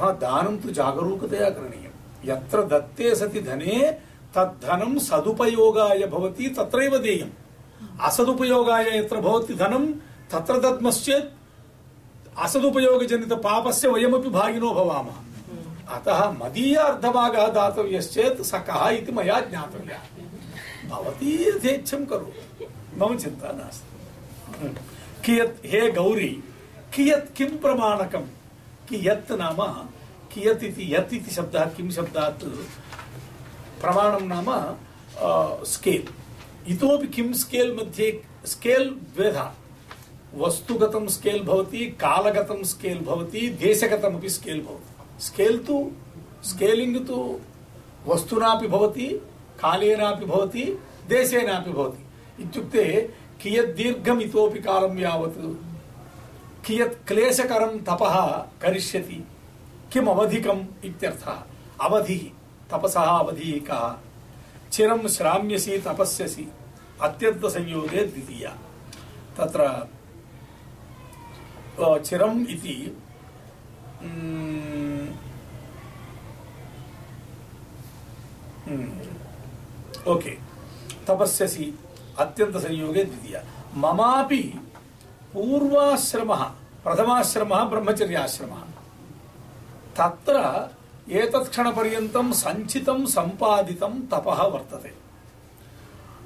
[0.00, 1.92] हा दानं तु जागरूकतया करणीयं।
[2.24, 3.76] यत्र दत्ते सति धने
[4.36, 7.32] तद्धनं सदुपयोगाय भवति तत्रैव देयम्।
[8.00, 9.84] असदुपयोगाय यत्र भवति धनं
[10.32, 11.32] तत्र दद्मश्चेत्
[12.36, 15.18] असदुपयोगजनित पापस्य वयमपि भागिनो भवामः।
[15.94, 20.02] अतः मदीय अर्धभागः दातव्यश्चेत् स कः इति मया ज्ञातव्यः।
[20.88, 22.64] भवती यथेच्छं करोतु
[22.98, 24.68] मम चिन्ता नास्ति।
[25.24, 26.32] कियत् हे गौरी,
[26.94, 28.24] कियत् किं प्रमाणकं
[28.88, 29.60] कियत् नाम?
[30.32, 32.44] कियत् इति, यत् इति शब्दः, किं शब्दात्?
[33.80, 34.48] प्रमाणं नाम
[35.66, 36.08] स्केल्
[36.72, 38.08] इतोपि किं स्केल् मध्ये
[38.46, 39.52] स्केल् द्वेधा।
[40.36, 41.44] वस्तुगतं स्केल्
[41.90, 42.98] कालगतं स्केल्
[43.56, 44.62] देशगतमपि स्केल्
[45.20, 45.92] स्केल् तु
[46.44, 47.40] स्केलिङ्ग् तु
[48.06, 49.06] वस्तुनापि भवति,
[49.60, 52.04] कालेनापि भवति, देशेनापि भवति।
[52.42, 53.10] इत्युक्ते
[53.42, 55.38] कियत् दीर्घम् इतोपि कालं यावत्,
[56.66, 58.26] कियत् क्लेशकरं तपः
[58.62, 59.26] करिष्यति
[59.92, 61.42] किम् अवधिकम् इत्यर्थः।
[61.80, 62.24] अवधिः,
[62.70, 63.96] तपसः अवधिः कः
[64.72, 66.52] चिरं श्राम्यसि, तपस्यसि।
[67.02, 68.50] अत्यन्तसंयोगे द्वितीया।
[69.38, 69.88] तत्र
[71.80, 72.98] चिरम् इति
[80.08, 80.30] ओके,
[81.06, 81.78] तपस्यसि,
[82.18, 83.42] अत्यन्तसंयोगे द्वितीया।
[83.76, 84.60] ममापि
[85.32, 86.44] पूर्वाश्रमः,
[86.84, 88.60] प्रथमाश्रमः, ब्रह्मचर्याश्रमः।
[89.96, 90.68] तत्र
[91.10, 94.94] एतत् क्षणपर्यन्तं सञ्चितं, सम्पादितं तपः वर्तते।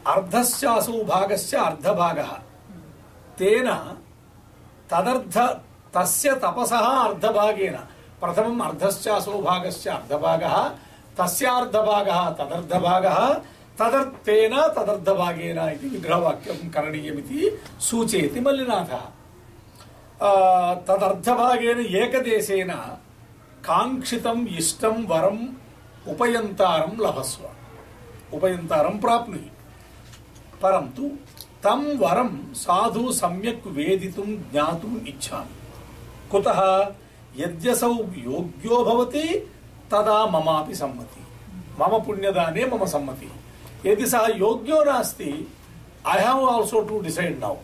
[0.07, 2.33] अर्धस्यासौ भागस्य अर्धभागः।
[3.39, 3.97] तेन
[4.91, 5.37] तदर्ध
[5.95, 7.77] तस्य तपसः अर्धभागेन
[8.21, 10.57] प्रथमम् अर्धश्चासौ भागस्य अर्धभागः
[11.19, 13.19] तस्यार्धभागः तदर्धभागः
[13.81, 17.39] तदर्थेन तदर्धभागेन इति विग्रहवाक्यं करणीयमिति
[17.89, 19.05] सूचयति मल्लिनाथः
[20.21, 22.71] आ, तदर्थभागेन एकदेशेन
[23.65, 25.47] काङ्क्षितम् इष्टं वरम्
[26.13, 29.51] उपयन्तारं लभस्व उपयन्तारं प्राप्नुहि
[31.65, 35.57] तं वरं साधु सम्यक् वेदितुं ज्ञातुम् इच्छामि।
[36.31, 36.61] कुतः
[37.37, 39.27] यद्यसौ योग्यो भवति,
[39.93, 41.23] तदा ममापि सम्मति।
[41.81, 43.35] मम पुण्यदाने मम सम्मतिः।
[43.87, 45.31] यदि सः योग्यो नास्ति
[46.07, 47.57] I have also to decide now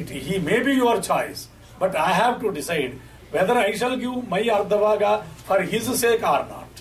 [0.00, 1.46] it he may be your choice
[1.82, 2.92] but I have to decide
[3.34, 5.04] whether I shall give my अर्धभाग
[5.48, 6.80] for his sake or not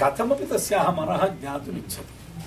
[0.00, 1.80] कथमपि तस्याः मनः ज्ञातुम्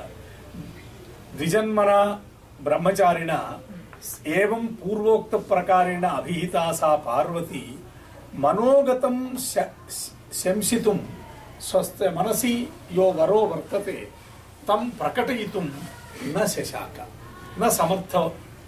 [1.36, 2.20] द्विजन्मना
[2.62, 3.60] ब्रह्मचारिणा
[8.34, 10.96] मनोगतं शंसितुं
[11.60, 13.92] स्वस्थ मनसि यो वरो वर्तते,
[14.68, 15.66] तं प्रकटयितुं
[16.24, 16.96] न शशाक,
[17.58, 18.16] न समर्थ,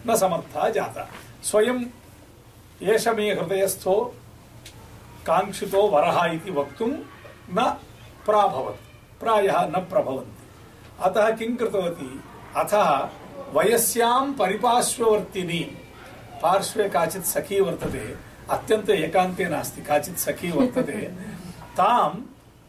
[0.07, 1.09] न समर्था जाता।
[1.43, 1.85] स्वयं
[2.83, 3.95] एष मे हृदयस्थो,
[5.27, 6.89] काङ्क्षितो वरः इति वक्तुं
[7.51, 7.79] न
[8.27, 10.45] प्राभवत्, प्रायः न प्रभवन्ति।
[11.01, 12.23] अतः किं कृतवती
[12.57, 13.09] अतः
[13.53, 15.61] वयस्यां परिपार्श्ववर्तिनी,
[16.43, 21.01] पार्श्वे काचित् सखी वर्तते अत्यन्त एकान्ते नास्ति काचित् सखी वर्तते
[21.79, 22.11] तां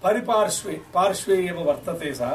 [0.03, 2.29] परिपार्श्वे पार्श्वे एव वर्तते सा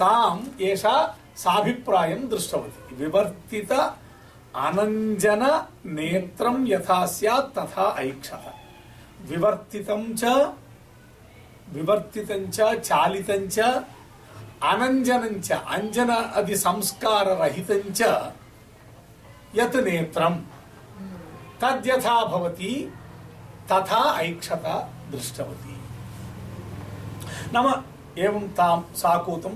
[0.00, 0.96] ताम् एषा
[1.44, 5.42] साभिप्रायं दृष्टवती विवर्तित अनञ्जन
[5.98, 8.46] नेत्रं यथा स्यात् तथा ऐक्षत
[9.30, 10.24] विवर्तितं च
[11.74, 13.58] विवर्तितं च चालितं च
[14.72, 18.02] अनञ्जनं च अञ्जन अदि संस्काररहितं च
[19.56, 20.38] यत् नेत्रं
[21.60, 22.92] तद्यथा भवति,
[23.72, 24.62] तथा ऐक्षत
[25.10, 25.76] दृष्टवती।
[27.52, 27.82] नाम
[28.18, 29.50] एवं तां साकूतं,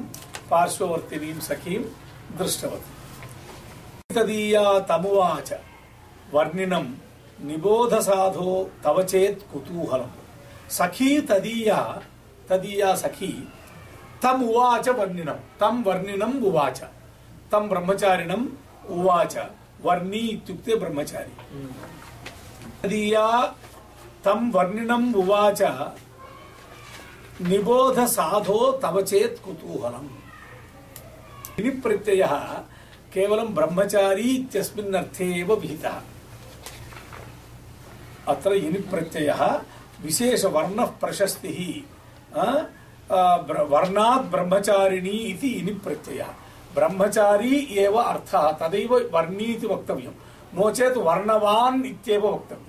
[0.51, 1.78] पार्श्ववर्तिनीं सखीं
[2.38, 2.94] दृष्टवती।
[4.14, 5.53] तदीया तमुवाच,
[6.32, 6.84] वर्णिनं
[7.46, 10.07] निबोध साधो तव चेत् कुतूहलं
[10.70, 12.01] सखी तदीया
[12.49, 13.49] तदीया सखी,
[14.22, 16.80] तम उवाच वर्णिनं तं वर्णिनम् उवाच
[17.53, 18.46] तं ब्रह्मचारिणम्
[18.90, 19.36] उवाच।
[19.84, 21.34] वर्णी इत्युक्ते ब्रह्मचारी।
[22.82, 23.26] तदीया
[24.24, 25.62] तं वर्णिनम् उवाच
[27.42, 30.08] निबोध साधो तव चेत् कुतूहलम्।
[31.60, 32.34] इनि प्रत्ययः
[33.12, 35.96] केवलं ब्रह्मचारी इत्यस्मिन् अर्थे एव विहितः।
[38.28, 39.42] अत्र इनि प्रत्ययः
[40.02, 41.58] विशेषवर्णः प्रशस्तिः
[43.70, 46.30] वर्णात् ब्रह्मचारिणी इति इनि प्रत्ययः
[46.78, 50.12] ब्रह्मचारी एव अर्थः तदैव वर्णी इति वक्तव्यं
[50.56, 52.66] नो चेत् वर्णवान् इत्येव वक्तव्यम्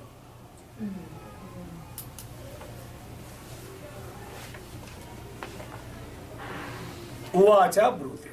[7.35, 8.29] उवाच ब्रूते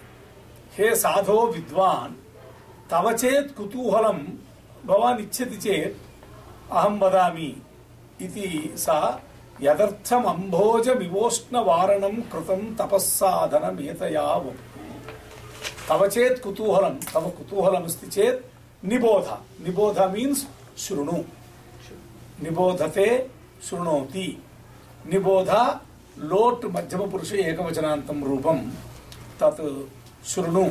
[0.76, 2.14] हे साधो विद्वान्
[2.90, 4.18] तव चेत् कुतूहलं
[4.86, 5.96] भवान् इच्छति चेत्
[6.72, 7.54] अहं वदामि
[8.22, 8.48] इति
[8.78, 8.98] सा
[9.62, 12.60] यदर्थम् अम्भोजमिवोष्णवारणं कृतं
[15.88, 19.28] तपस्साधनमेतया वपुः तव चेत् कुतूहलं तव कुतूहलमस्ति चेत् निबोध
[19.64, 20.44] निबोध मीन्स्
[20.78, 21.22] शृणु
[22.42, 23.06] निबोधते
[23.68, 24.26] शृणोति
[25.12, 25.50] निबोध
[26.30, 28.58] लोट् मध्यमपुरुषे एकवचनान्तं रूपं
[29.40, 29.62] तत्
[30.28, 30.64] शृणु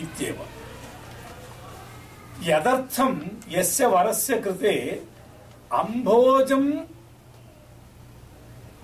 [0.00, 0.38] इत्येव
[2.42, 3.14] यदर्थं
[3.50, 4.74] यस्य वरस्य कृते
[5.72, 6.70] अम्भोजम्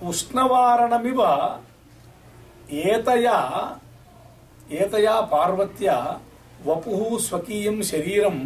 [0.09, 1.21] उष्णवारणमिव
[2.73, 3.39] एतया
[4.71, 5.97] एतया पार्वत्या
[6.65, 8.39] वपुः स्वकीयं शरीरं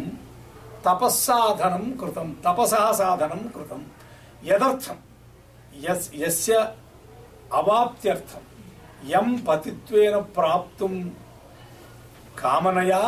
[0.86, 3.82] तपस्साधनं कृतं तपसः साधनं कृतं
[4.44, 4.96] यदर्थं
[5.84, 6.56] यस् यस्य
[7.52, 10.88] अवाप्त्यर्थं यं पतित्वेन प्राप्तुं
[12.38, 13.02] कामनया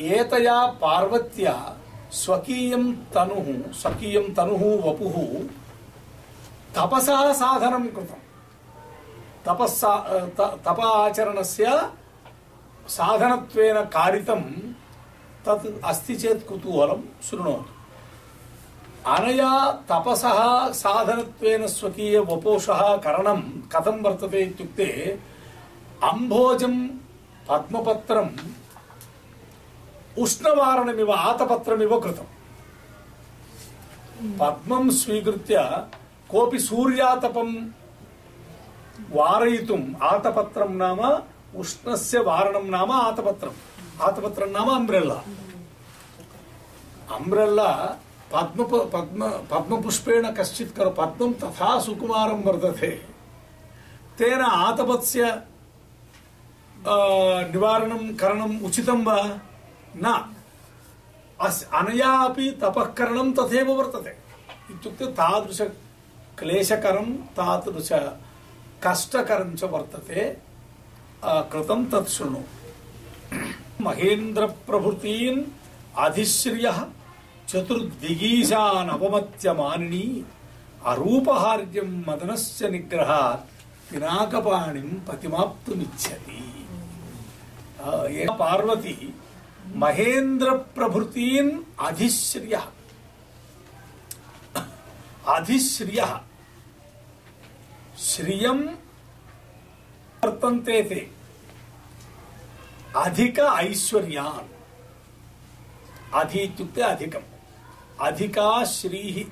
[0.00, 1.54] एतया पार्वत्या
[2.12, 5.16] स्वकीयं तनुः स्वकीयं तनुः वपुः
[6.76, 7.86] तपसः साधनं
[9.44, 9.92] कृतं तपस्सा
[10.38, 11.66] त- तप आचरणस्य
[12.88, 14.42] साधनत्वेन कारितं
[15.46, 17.70] तत् अस्ति चेत् कुतूहलं शृणोतु
[19.12, 19.52] अनया
[19.90, 20.38] तपसः
[20.72, 23.40] साधनत्वेन स्वकीय वपोषः करणं
[23.72, 24.86] कथं वर्तते इत्युक्ते
[26.10, 26.74] अम्भोजं
[27.48, 28.30] पद्मपत्रम्
[30.22, 32.30] उष्णवारणमिव आतपत्रमिव कृतम्
[34.38, 35.56] पद्मं स्वीकृत्य
[39.10, 41.00] कोऽपि सूर्यातपं वारयितुम् आतपत्रं नाम
[41.58, 43.54] उष्णस्य वारणं नाम आतपत्रम्
[44.02, 45.20] आतपत्रं नाम अम्ब्रेल्ला
[47.16, 47.70] अम्ब्रेल्ला
[48.32, 52.90] पद्म पद्म पद्मपुष्पेण कश्चित् करो पद्मं तथा सुकुमारं वर्तते
[54.18, 55.22] तेन आतपस्य
[56.88, 56.96] आ,
[57.52, 59.16] निवारणं करणम् उचितं वा
[59.96, 60.06] न
[61.40, 63.70] अस् अनया अपि तपः करणं तथैव
[68.84, 70.20] वर्तते इत्युक्ते तादृश क्लेशकरं तादृश कष्टकरं च वर्तते
[71.24, 72.40] आ, कृतं तत् शृणु
[73.84, 75.42] महेन्द्रप्रभृतीन्
[75.98, 76.78] अधिश्रियः
[77.48, 80.24] चतुर्दिगीशान् अपमत्य मानिनी
[80.86, 83.50] अरूपहार्यं मदनस्य निग्रहात्
[83.90, 86.42] पिनाकपाणिं पतिमाप्तुमिच्छति
[87.82, 89.14] आ, ये पार्वती
[89.76, 91.50] महेन्द्रप्रभृतीन्
[91.86, 92.66] अधिश्रियः
[95.36, 96.20] अधिश्रियः
[98.02, 98.56] श्रियं
[100.24, 101.10] वर्तन्ते ते।
[102.96, 104.48] अधिक ऐश्वर्यान्।
[106.14, 107.22] अधि इत्युक्ते अधिकम्।
[108.00, 109.24] अधिका श्रीः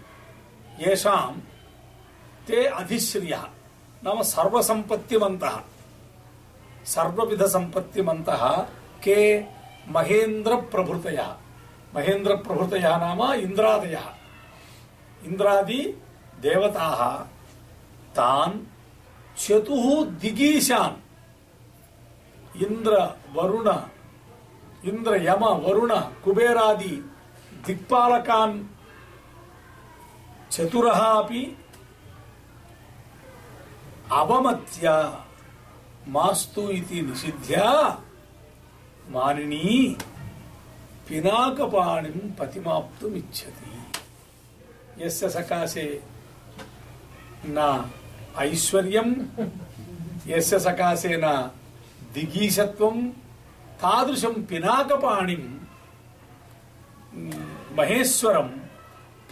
[0.89, 1.33] येषां
[2.47, 3.43] ते अधिश्रियः।
[4.05, 5.61] नाम सर्वसम्पत्तिमन्तः।
[6.85, 8.57] सर्वविधसम्पत्तिमन्तः
[9.03, 9.41] के
[9.89, 11.37] महेन्द्रप्रभृतयः।
[11.95, 14.05] महेन्द्रप्रभृतयः नाम इन्द्रादयः।
[15.25, 16.03] इन्द्रादि
[16.41, 17.30] देवताः।
[18.11, 18.61] तान्
[19.39, 20.97] चतुः दिगीशान्।
[22.63, 23.69] इंद्र, वरुण,
[24.85, 27.13] इंद्र, यम, वरुण, कुबेरादि
[27.67, 28.65] दिक्पालकान्
[30.51, 31.57] चतुरः अपि
[34.13, 34.89] अवमत्य
[36.09, 37.57] मास्तु इति निषिध्य
[39.09, 39.97] मानिनी,
[41.09, 43.93] पिनाकपाणिं पतिमाप्तुमिच्छति।
[45.05, 46.03] यस्य सकाशे
[47.47, 47.91] न
[48.39, 49.15] ऐश्वर्यं
[50.27, 51.51] यस्य सकाशे न
[52.15, 53.11] दिगीशत्वं
[53.83, 55.61] तादृशं पिनाकपाणिं
[57.77, 58.49] महेश्वरं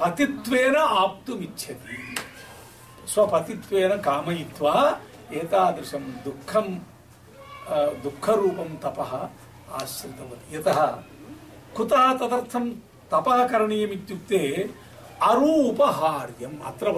[0.01, 2.17] पतित्वेन आप्तुमिच्छति।
[3.09, 5.01] स्वपतित्वेन कामयित्वा
[5.33, 6.79] एतादृशं दुःखं
[7.69, 9.29] अ, दुःखरूपं तपः
[9.83, 10.87] आश्रितवती। यतः
[11.77, 12.71] कुतः तदर्थं
[13.13, 14.71] तपः करणीयमित्युक्ते
[15.23, 16.93] अरूपहार्यम् अत्र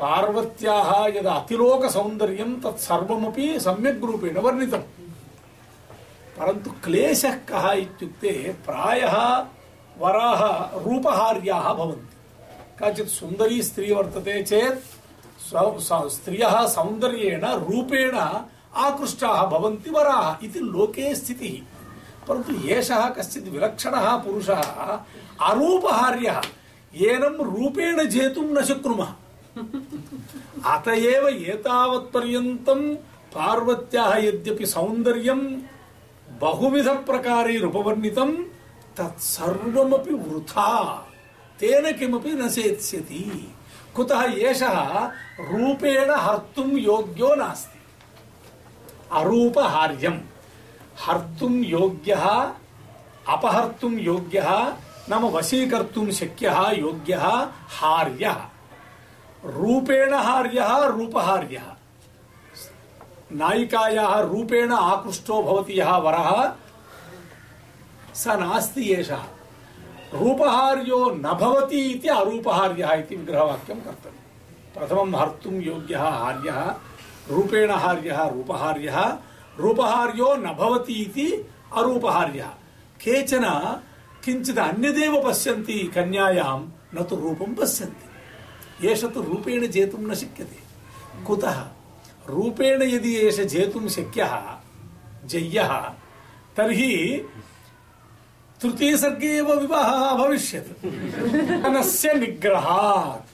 [0.00, 4.82] पार्वत्याः यद् अतिलोकसौन्दर्यं तत्सर्वमपि सम्यग् रूपेण वर्णितम्
[6.38, 8.30] परन्तु क्लेशः कः इत्युक्ते
[8.66, 9.14] प्रायः
[10.00, 10.40] वराः
[10.84, 12.16] रूपहार्याः भवन्ति
[12.80, 14.80] काचित् सुन्दरी स्त्री वर्तते चेत्
[15.48, 18.16] स्व- स- स्त्रियः सौन्दर्येण रूपेण
[18.86, 21.71] आकृष्टाः भवन्ति वराः इति लोके स्थितिः
[22.28, 24.62] परन्तु एषः कश्चित् विलक्षणः पुरुषः,
[25.40, 26.40] अरूपहार्यः
[26.94, 29.08] एनं रूपेण जेतुं न शक्नुमः।
[30.66, 32.94] अत एव एतावत्पर्यन्तं
[33.34, 35.40] पार्वत्याः यद्यपि सौन्दर्यं
[36.40, 38.32] बहुविधप्रकारैरुपवर्णितं
[38.96, 40.94] तत्सर्वमपि वृथा,
[41.60, 43.54] तेन किमपि न सेत्स्यति।
[43.94, 45.06] कुतः एषः
[45.40, 47.78] रूपेण हर्तुं योग्यो नास्ति।
[49.12, 50.18] अरूपहार्यं
[51.00, 52.24] हर्तुं योग्यः,
[53.28, 54.72] अपहर्तुं योग्यः,
[55.08, 58.36] नाम वशीकर्तुं शक्यः, योग्यः, हार्यः।
[59.44, 61.62] रूपेण हार्यः, रूपहार्यः।
[63.32, 66.52] नायिकायाः रूपेण आकृष्टो भवति यः वरः,
[68.14, 69.22] स नास्ति एषः।
[70.14, 74.22] रूपहार्यो न भवति इति अरूपहार्यः इति विग्रहवाक्यं कर्तव्यं
[74.74, 76.74] प्रथमं हर्तुं योग्यः, हार्यः।
[77.30, 79.18] रूपेण हार्यः, रूपहार्यः।
[79.58, 82.46] रूपहार्यो न भवति इति अरूपहार्यः।
[83.00, 83.44] केचन
[84.24, 86.58] किञ्चित् अन्यदेव पश्यन्ति, कन्यायां
[86.94, 90.58] न तु रूपं पश्यन्ति। एष तु रूपेण जेतुं न शक्यते।
[91.24, 91.66] कुतः?
[92.28, 94.42] रूपेण यदि एष जेतुं शक्यः,
[95.24, 95.78] जय्यः,
[96.56, 97.24] तर्हि
[98.60, 100.86] तृतीयसर्गे एव विवाहः अभविष्यत्
[101.62, 103.28] धनस्य निग्रहात्।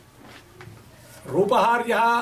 [1.30, 2.20] रूपहार्यः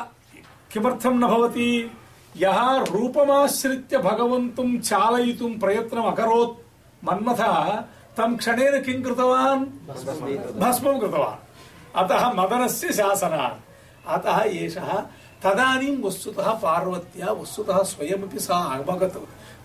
[0.73, 1.91] किमर्थं न भवति?
[2.37, 6.59] यः रूपमाश्रित्य भगवन्तं चालयितुं प्रयत्नम् अकरोत्।
[7.05, 7.77] मन्मथः
[8.17, 9.65] तं क्षणेन किं कृतवान्?
[10.61, 11.43] भस्मं कृतवान्।
[11.97, 13.61] अतः मदनस्य शासनात्।
[14.09, 15.03] अतः एषः
[15.43, 19.15] तदानीं वस्तुतः पार्वत्या वस्तुतः स्वयमपि सा अवगत।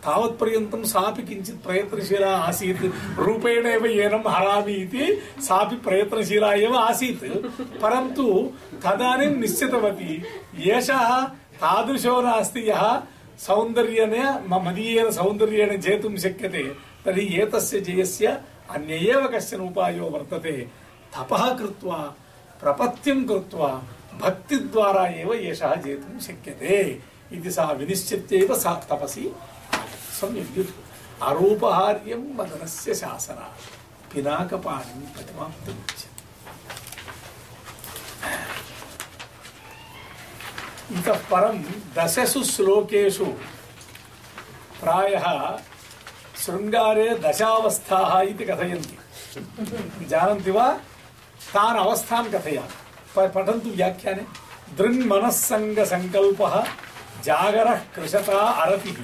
[0.05, 2.83] तावत्पर्यन्तं सापि किञ्चित् प्रयत्नशीला आसीत्।
[3.19, 7.23] रूपेण एव एनं हरामि इति सापि प्रयत्नशीला एव आसीत्।
[7.81, 8.51] परन्तु
[8.83, 10.23] तदानीं निश्चितवती
[10.71, 11.27] एषः
[11.61, 13.01] तादृशो नास्ति यः
[13.39, 14.13] सौन्दर्येण
[14.47, 16.63] मदीयेन सौन्दर्येण जेतुं शक्यते,
[17.05, 18.27] तर्हि एतस्य जयस्य
[18.69, 20.57] अन्य एव कश्चन उपायो वर्तते।
[21.13, 21.97] तपः कृत्वा,
[22.61, 23.67] प्रपत्तिं कृत्वा,
[24.21, 27.01] भक्तिद्वारा एव एषः जेतुं शक्यते।
[27.33, 29.35] इति सा विनिश्चित्यैव सा तपसि
[30.21, 30.73] सम्यग्।
[31.21, 36.07] अरूपहार्यं मदनस्य शासनात् पिनाकपाणिं प्रतिमाप्तुमिच्छति
[40.91, 41.63] इतः परं
[41.97, 43.25] दशसु श्लोकेषु
[44.81, 45.57] प्रायः
[46.45, 48.97] शृङ्गारे दशावस्थाः इति कथयन्ति।
[50.05, 50.79] जानन्ति वा?
[51.53, 52.67] तान् अवस्थान् कथयामि।
[53.15, 54.25] पठन्तु व्याख्याने।
[54.77, 56.65] दृङ्मनस्सङ्गसङ्कल्पः
[57.23, 58.95] जागरः कृशता अरतिः।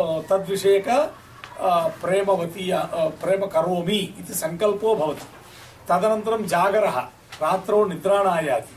[0.00, 1.70] अ, तद्विषयक अ,
[2.02, 2.80] प्रेमवती अ,
[3.22, 5.26] प्रेम करोमि इति सङ्कल्पो भवति
[5.88, 6.96] तदनन्तरं जागरः
[7.42, 8.74] रात्रौ निद्रा नायाति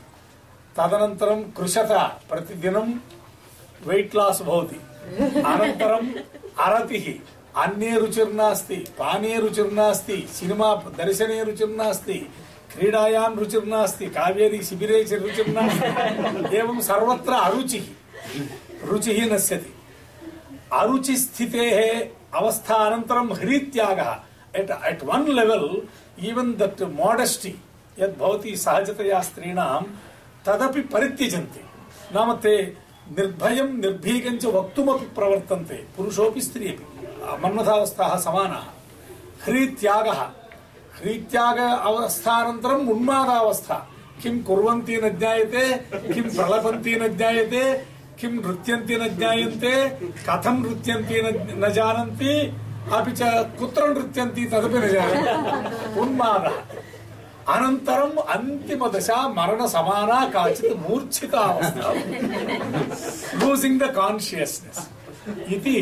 [0.78, 2.92] तदनन्तरं कृशता प्रतिदिनं
[3.86, 4.78] वेट् लास् भवति
[5.52, 6.10] अनन्तरम्
[6.66, 7.06] अरतिः
[7.62, 12.18] अन्ये रुचिर्नास्ति पाने रुचिर्नास्ति सिनेमा दर्शने रुचिर्नास्ति
[12.72, 17.86] क्रीडायां रुचिर्नास्ति कावेरी शिबिरे च रुचिर्नास्ति एवं सर्वत्र अरुचिः
[18.88, 19.72] रुचिः नश्यति
[20.72, 24.10] अरुचिस्थितेः अवस्थानन्तरं ह्रीत्यागः
[24.60, 25.68] at at one level
[26.24, 27.54] even that modesty
[28.00, 29.82] यद् सहजतया स्त्रीणां
[30.46, 31.64] तदपि परित्यजन्ति।
[32.14, 32.56] नाम ते
[33.18, 36.84] निर्भयं निर्भीकं वक्तुमपि प्रवर्तन्ते। पुरुषोऽपि स्त्री अपि
[37.42, 38.66] मन्मथावस्थाः समानाः।
[39.44, 40.20] ह्रीत्यागः
[41.02, 43.68] ప్రీత్యాగ అవస్థానంతరం ఉన్మాదావస్థ
[44.22, 45.64] కిం కుర్వంతి న జ్ఞాయతే
[46.06, 47.64] కిం ప్రలపంతి న జ్ఞాయతే
[48.20, 49.72] కిం నృత్యంతి న జ్ఞాయంతే
[50.28, 51.16] కథం నృత్యంతి
[51.62, 52.34] న జానంతి
[52.92, 53.12] అపి
[53.58, 55.32] కుత్ర నృత్యంతి తదపి న జానంతి
[56.00, 56.44] ఉన్మాద
[57.48, 61.34] అనంతరం అంతిమ దశ మరణ సమానా కాచిత్ మూర్ఛిత
[63.40, 64.82] లూజింగ్ ద కాన్షియస్నెస్
[65.48, 65.78] ఇది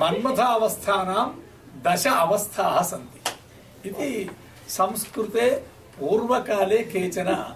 [0.00, 1.28] మన్మథావస్థానాం
[1.84, 3.17] దశ అవస్థ సంతి
[3.86, 4.30] इति
[4.68, 5.50] संस्कृते
[6.00, 7.54] पूर्वकाले केचन अ,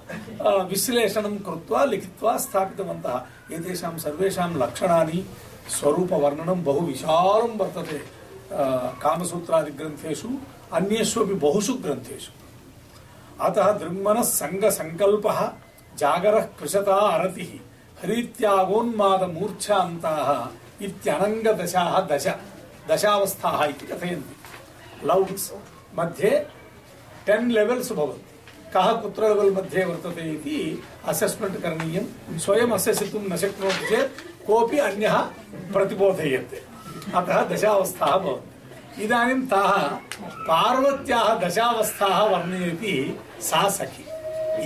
[0.48, 5.26] विश्लेषणं कृत्वा लिखित्वा स्थापितवन्तः। एतेषां सर्वेषां लक्षणानि
[5.70, 8.02] स्वरूपवर्णनं बहु विशालं वर्तते अ,
[9.02, 10.28] कामसूत्रादिग्रन्थेषु
[10.72, 12.32] अन्येषु अपि बहुषु ग्रन्थेषु।
[13.40, 15.52] अतः दृङ्मनः सङ्गसङ्कल्पः
[15.98, 17.58] जागरः कृशता अरतिः
[18.02, 20.48] हरीत्यागोन्मादमूर्च्छान्ताः
[20.84, 22.26] इत्यनङ्गदशाः दश
[22.90, 24.34] दशावस्थाः इति कथयन्ति।
[25.06, 25.52] लव्स्
[25.94, 26.30] मध्ये
[27.26, 33.86] टेन् लेवेल्स् भवन्ति कः कुत्र लेवल् मध्ये वर्तते इति असेस्मेण्ट् करणीयं। स्वयम् असेसितुं न शक्नोति
[33.86, 35.16] चेत् कोऽपि अन्यः
[35.72, 36.62] प्रतिबोधयते।
[37.14, 39.72] अतः दशावस्थाः भवन्ति। इदानीं ताः
[40.48, 42.96] पार्वत्याः दशावस्थाः वर्णयति
[43.40, 44.04] सा सखी।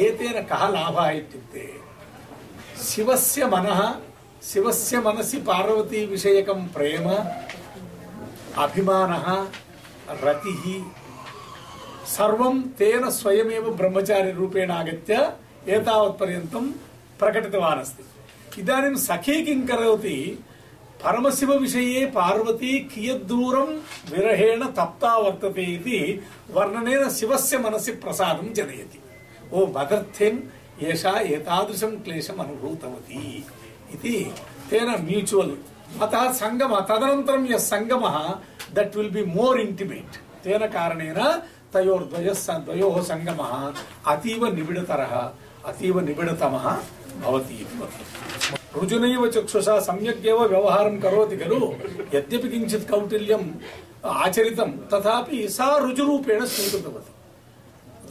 [0.06, 1.66] एतेन कः लाभः इत्युक्ते,
[2.84, 3.80] शिवस्य मनः,
[4.42, 7.08] शिवस्य मनसि पार्वती विषयकं प्रेम,
[8.62, 9.26] अभिमानः,
[10.22, 10.64] रतिः
[12.06, 15.14] सर्वं तेन स्वयमेव ब्रह्मचारिरूपेण आगत्य
[15.76, 16.70] एतावत्पर्यन्तं
[17.20, 20.16] प्रकटितवान् अस्ति इदानीं सखी किं करोति
[21.02, 23.72] परमशिवविषये पार्वती कियद्दूरं
[24.10, 25.98] विरहेण तप्ता वर्तते इति
[26.54, 29.00] वर्णनेन शिवस्य मनसि प्रसादं जनयति
[29.52, 30.42] ओ मदर्थेन
[30.84, 33.24] एषा एतादृशं क्लेशम् अनुभूतवती
[33.94, 34.14] इति
[34.70, 35.54] तेन म्यूचुवल्
[36.02, 38.16] अतः सङ्गमः तदनन्तरं यः सङ्गमः
[38.76, 41.20] that will be more intimate तेन कारणेन
[41.72, 43.74] तयोर्द्वयः द्वयोः सङ्गमः
[44.12, 45.30] अतीव निबिडतरः,
[45.66, 46.76] अतीव निबिडतमः
[47.22, 47.66] भवति
[48.76, 51.72] वर्तते चक्षुषा सम्यक् एव व्यवहारं करोति खलु,
[52.14, 53.50] यद्यपि किञ्चित् कौटिल्यम्
[54.04, 57.12] आचरितं, तथापि सा ऋजुरूपेण स्वीकृतवती।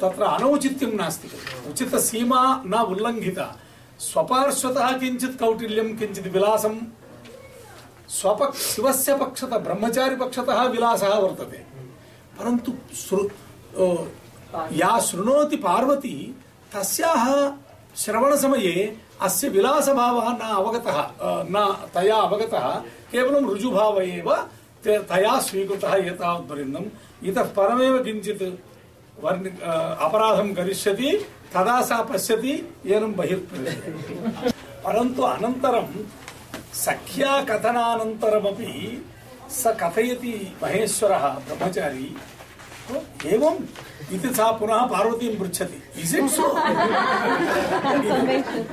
[0.02, 1.30] तत्र अनौचित्यं नास्ति
[1.70, 3.60] उचितसीमा न उल्लङ्घिता।
[4.00, 6.80] स्वपार्श्वतः किञ्चित् कौटिल्यं, किञ्चित् विलासं,
[8.10, 11.58] स्वपक्ष शिवस्य पक्षतः, ब्रह्मचारिपक्षतः विलासः वर्तते।
[12.40, 12.74] परन्तु
[14.74, 16.36] या शृणोति पार्वती,
[16.74, 17.26] तस्याः
[17.98, 20.98] श्रवणसमये अस्य विलासभावः न अवगतः
[21.50, 22.68] न तया अवगतः,
[23.12, 24.34] केवलं ऋजुभाव एव
[24.86, 26.90] तया स्वीकृतः एतावत्पर्यन्तम्
[27.28, 28.44] इतः परमेव किञ्चित्
[29.24, 29.50] वर्णि
[30.06, 31.12] अपराधं करिष्यति,
[31.54, 32.54] तदा सा पश्यति
[32.86, 34.52] एनं बहिर्प्रविशति।
[34.86, 35.88] परन्तु अनन्तरं
[36.76, 38.72] सख्या कथनानन्तरमपि
[39.52, 42.16] स कथयति महेश्वरः ब्रह्मचारी
[42.92, 43.66] "ओ, एवम्
[44.14, 45.82] इति सा पुनः पार्वतीं पृच्छति।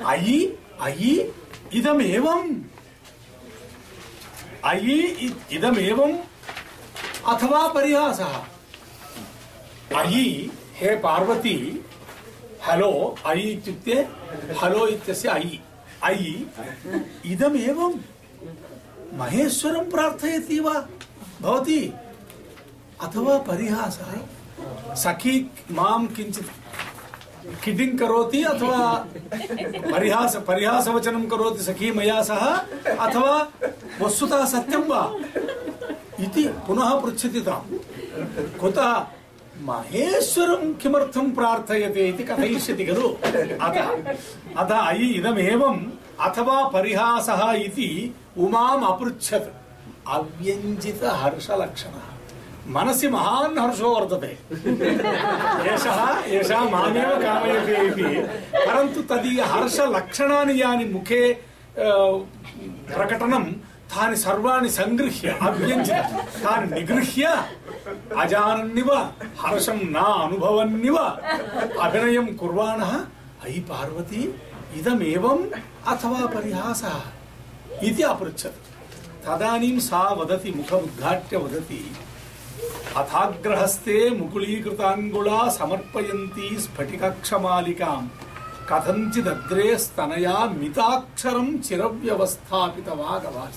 [0.06, 1.32] अयि अयि
[1.72, 2.56] इदमेवम्।
[4.64, 4.98] अयि
[5.52, 6.18] इदमेवम्
[7.26, 8.34] अथवा परिहासः।
[9.96, 11.84] अयि हे पार्वती
[12.68, 14.08] हलो अयि इत्युक्ते
[14.62, 15.60] हलो इत्यस्य अयि।
[16.02, 16.50] अयि
[17.26, 17.94] इदमेवं
[19.14, 20.86] महेश्वरं प्रार्थयति वा?
[21.40, 21.92] भवती?
[23.02, 26.50] अथवा परिहासः सखी माँ किञ्चित्
[27.64, 29.06] किडिङ्ग् करोति अथवा
[29.92, 32.44] परिहास, परिहासवचनं करोति सखी मया सह,
[32.94, 33.48] अथवा
[34.02, 35.14] वस्तुतः सत्यं वा?
[36.20, 37.74] इति पुनः पृच्छति ताम्।
[38.60, 39.06] कुतः
[39.62, 43.08] महेश्वरं किमर्थं प्रार्थयते इति कथयिष्यति खलु?
[43.58, 43.90] अतः
[44.56, 45.80] अतः अयि इदमेवम्
[46.20, 49.52] अथवा परिहासः इति उमाम् अपृच्छत्।
[50.08, 51.04] अव्यञ्जित
[52.66, 54.26] हर्षलक्षणः मनसि महान् हर्षो वर्तते
[55.72, 55.98] एषः
[56.38, 58.08] एषः मामेव कामयते इति
[58.66, 61.88] परन्तु तदीय हर्षलक्षणानि यानि मुखे अ,
[62.94, 63.44] प्रकटनं
[63.92, 66.12] तानि सर्वाणि सङ्गृह्य अव्यञ्जित
[66.44, 67.24] तानि निगृह्य
[68.22, 68.90] अजानन्निव
[69.42, 72.92] हर्षं न अनुभवन्निव अभिनयं कुर्वाणः
[73.44, 74.22] अयि पार्वती
[74.78, 75.44] इदमेवम्
[75.92, 76.96] अथवा परिहासः
[77.88, 78.60] इति अपृच्छत्
[79.26, 81.82] तदानीं सा वदति मुखमुद्घाट्य वदति
[82.96, 88.08] अथाग्रहस्ते मुकुलीकृताङ्गुला समर्पयन्ती स्फटिकक्षमालिकाम्।
[88.72, 93.54] कथञ्चिदग्रे स्तनया मिताक्षरं चिरव्यवस्थापितवागवाच।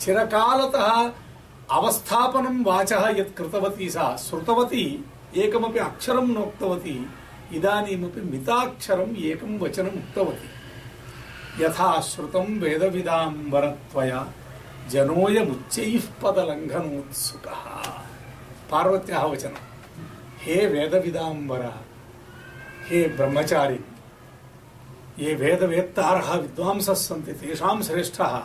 [0.00, 1.12] चिरकालतः
[1.70, 5.04] अवस्थापनं वाचः यत् कृतवती सा। श्रुतवती
[5.36, 7.10] एकमपि अक्षरं नोक्तवती
[7.54, 10.48] इदानीमपि मिताक्षरम् एकं वचनम् उक्तवती।
[11.64, 14.26] यथा श्रुतं वेदविदाम्बरत्वया
[14.90, 18.07] जनोयमुच्चैः पदलङ्घनोत्सुकः
[18.70, 19.56] पार्वत्याः वचनं
[20.38, 21.62] हे वेदविदाम्बर
[22.86, 23.80] हे ब्रह्मचारी
[25.18, 28.38] ये वेदवेत्तारः विद्वांसः सन्ति, तेषां श्रेष्ठः।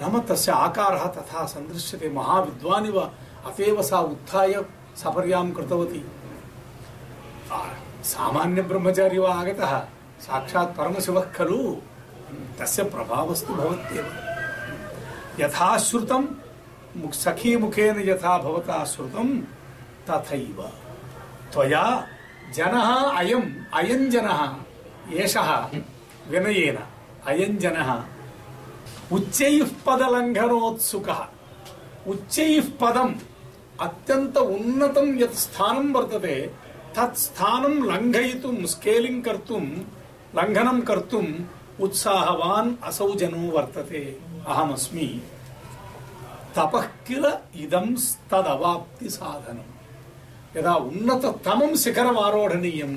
[0.00, 3.00] नाम तस्य आकारः तथा सन्दृश्यते महाविद्वानिव
[3.46, 4.54] अतएव सा उत्थाय
[4.96, 6.04] सपर्यां कृतवती।
[8.04, 9.80] सामान्यब्रह्मचारी वा आगतः,
[10.20, 11.76] साक्षात् परमशिवः खलु।
[12.58, 14.06] तस्य प्रभावस्तु भवत्येव।
[15.40, 16.45] यथा श्रुतं
[16.96, 19.40] मुख- सखीमुखेन यथा भवता श्रुतं
[20.10, 20.70] तथैव।
[21.52, 22.08] त्वया
[22.54, 24.56] जनः अयम्, अयं जनः,
[25.12, 25.66] एषः
[26.30, 26.78] विनयेन,
[27.26, 28.04] अयं जनः।
[29.12, 31.26] उच्चैः पदलङ्घनोत्सुकः।
[32.06, 33.14] उच्चैः पदम्
[33.80, 36.50] अत्यन्त उन्नतं यत् स्थानं वर्तते,
[36.96, 39.62] तत् स्थानं लङ्घयितुं स्केलिङ्ग् कर्तुं
[40.36, 41.34] लङ्घनं कर्तुम्
[41.80, 45.22] उत्साहवान् असौ जनो वर्तते। अहमस्मि।
[46.58, 47.96] तपः किल इदं
[48.30, 52.96] तदवाप्ति साधनम् यदा उन्नततमं शिखरम् आरोढनीयं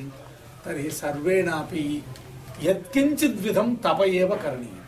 [0.65, 2.03] तर्हि सर्वेणापि
[2.61, 4.79] यत्किञ्चिद्विधं तप एव करणीयम्।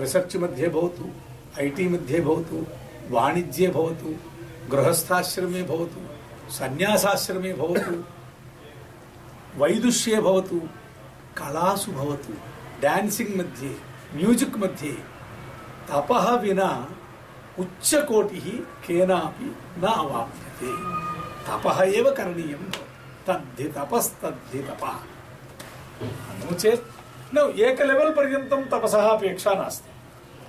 [0.00, 1.10] रिसर्च् मध्ये भवतु,
[1.58, 2.66] ऐ टी मध्ये भवतु,
[3.10, 4.14] वाणिज्ये भवतु,
[4.70, 6.00] गृहस्थाश्रमे भवतु,
[6.52, 8.04] सन्न्यासाश्रमे भवतु,
[9.56, 10.60] वैदुष्ये भवतु,
[11.36, 12.32] कलासु भवतु,
[12.82, 13.76] डान्सिङ्ग् मध्ये,
[14.14, 14.92] म्यूजिक् मध्ये,
[15.90, 16.96] तपः विना
[17.58, 18.46] उच्चकोटिः
[18.86, 20.72] केनापि न अवाप्यते।
[21.46, 22.70] तपः एव करणीयं
[23.26, 24.94] तद्धि तपस्तद्धि तपः।
[26.40, 26.84] नो चेत्
[27.34, 27.36] न
[27.66, 29.90] एक लेवल् पर्यन्तं तपसः अपेक्षा नास्ति।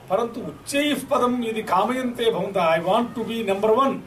[0.09, 3.99] परन्तु उच्चैः पदं यदि कामयन्ते भवन्तः I want to be number one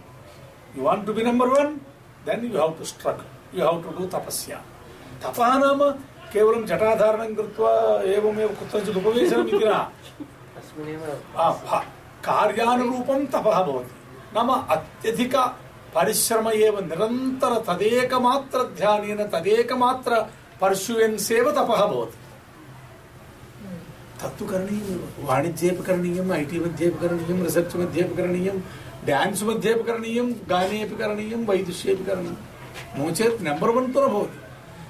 [0.76, 1.76] you want to be number one
[2.26, 4.58] then you have to struggle you have to do तपस्या
[5.24, 5.90] तपः नाम
[6.32, 7.72] केवलं जटाधारणं कृत्वा
[8.14, 9.66] एवमेव कुत्रचित् उपवेशनम् इति न
[12.26, 13.94] कार्यानुरूपं तपः भवति।
[14.34, 15.36] नाम अत्यधिक
[15.94, 20.20] परिश्रम एव निरन्तर तदेकमात्र ध्यानेन तदेकमात्र
[20.60, 22.18] पर्श्युयन्स् एव तपः भवति।
[24.22, 28.60] तत्तु करणीयमेव। वाणिज्येपि करणीयम्, ऐ टी मध्येपि करणीयं रिसर्च् मध्येपि करणीयं
[29.06, 32.36] डान्स् मध्येपि करणीयं गानेपि करणीयं वैदुष्येपि करणीयं
[32.98, 34.38] नो चेत् नम्बर् वन् तु न भवति।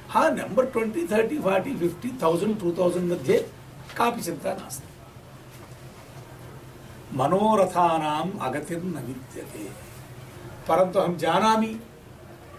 [0.08, 3.38] हा number twenty thirty forty fifty thousand two thousand मध्ये
[3.96, 4.95] कापि चिन्ता नास्ति।
[7.16, 9.58] मनोरथानाम् अगतिर्न विद्यते।
[10.68, 11.80] परन्तु अहं जानामि,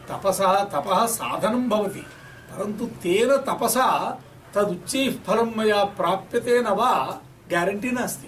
[0.10, 2.06] तपसः, तपः साधनं भवति।
[2.52, 4.22] परन्तु तेन तपसा
[4.56, 8.28] तदुच्चैः फलं मया प्राप्यते न वा, ग्यारण्टी नास्ति।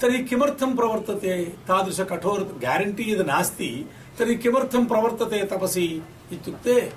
[0.00, 6.02] तर्हि किमर्थं प्रवर्तते तादृशकठोर ग्यारण्टी यद् नास्ति, तर्हि किमर्थं प्रवर्तते तपसि
[6.32, 6.92] इत्युक्ते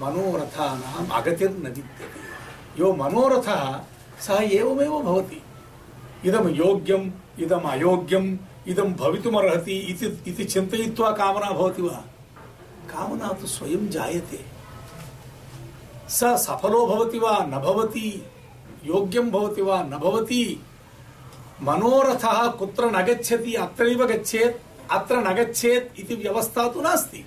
[0.00, 2.28] मनोरथानाम् अगतिर्न विद्यते।
[2.80, 3.80] यो मनोरथः
[4.20, 5.42] सः एवमेव भवति।
[6.24, 7.10] इदं योग्यम्
[7.40, 9.72] इदम् अयोग्यम्, इदं भवितुमर्हति
[10.28, 12.04] इति चिन्तयित्वा कामना भवति वा?
[12.90, 14.40] कामना तु स्वयं जायते।
[16.08, 17.38] स सफलो भवति वा?
[17.38, 18.26] न भवति।
[18.84, 19.82] योग्यं भवति वा?
[19.82, 20.62] न भवति।
[21.62, 24.56] मनोरथः कुत्र न गच्छति, अत्रैव गच्छेत्,
[24.92, 27.26] अत्र न गच्छेत् इति व्यवस्था तु नास्ति।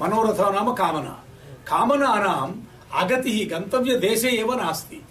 [0.00, 1.24] मनोरथः नाम कामना।
[1.66, 2.54] कामनानाम्
[2.94, 5.02] अगतिः, गन्तव्यदेशे एव नास्ति।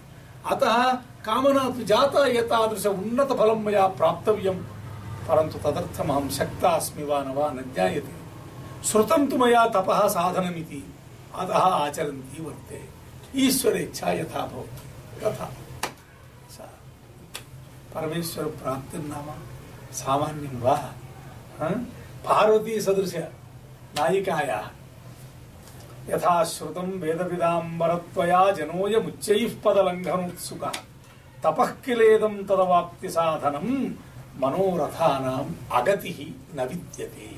[0.46, 4.56] अतः कामना तु जाता एतादृश उन्नतफलं मया प्राप्तव्यं
[5.28, 8.22] परन्तु तदर्थमहं शक्ता अस्मि वा न वा न ज्ञायते।
[8.88, 10.94] श्रुतं तु मया तपः साधनमिति,
[11.36, 12.90] अतः आचरन्ती वर्ते।
[13.36, 14.92] ईश्वरेच्छा यथा भवति।
[15.26, 15.54] तथा
[16.50, 16.70] सा।
[17.96, 19.26] परमेश्वरप्राप्तिर्नाम
[19.92, 20.76] सामान्यं वा?
[21.60, 21.70] हा?
[22.26, 23.16] पार्वती सदृश
[23.96, 24.68] नायिकायाः।
[26.10, 30.72] यथा श्रुतं वेदविदाम्बरत्वया जनोऽयमुच्चैः पदलङ्घनोत्सुकः।
[31.44, 33.68] तपः किलेदं तदवाप्तिसाधनं
[34.42, 36.20] मनोरथानाम् अगतिः
[36.58, 37.30] न विद्यते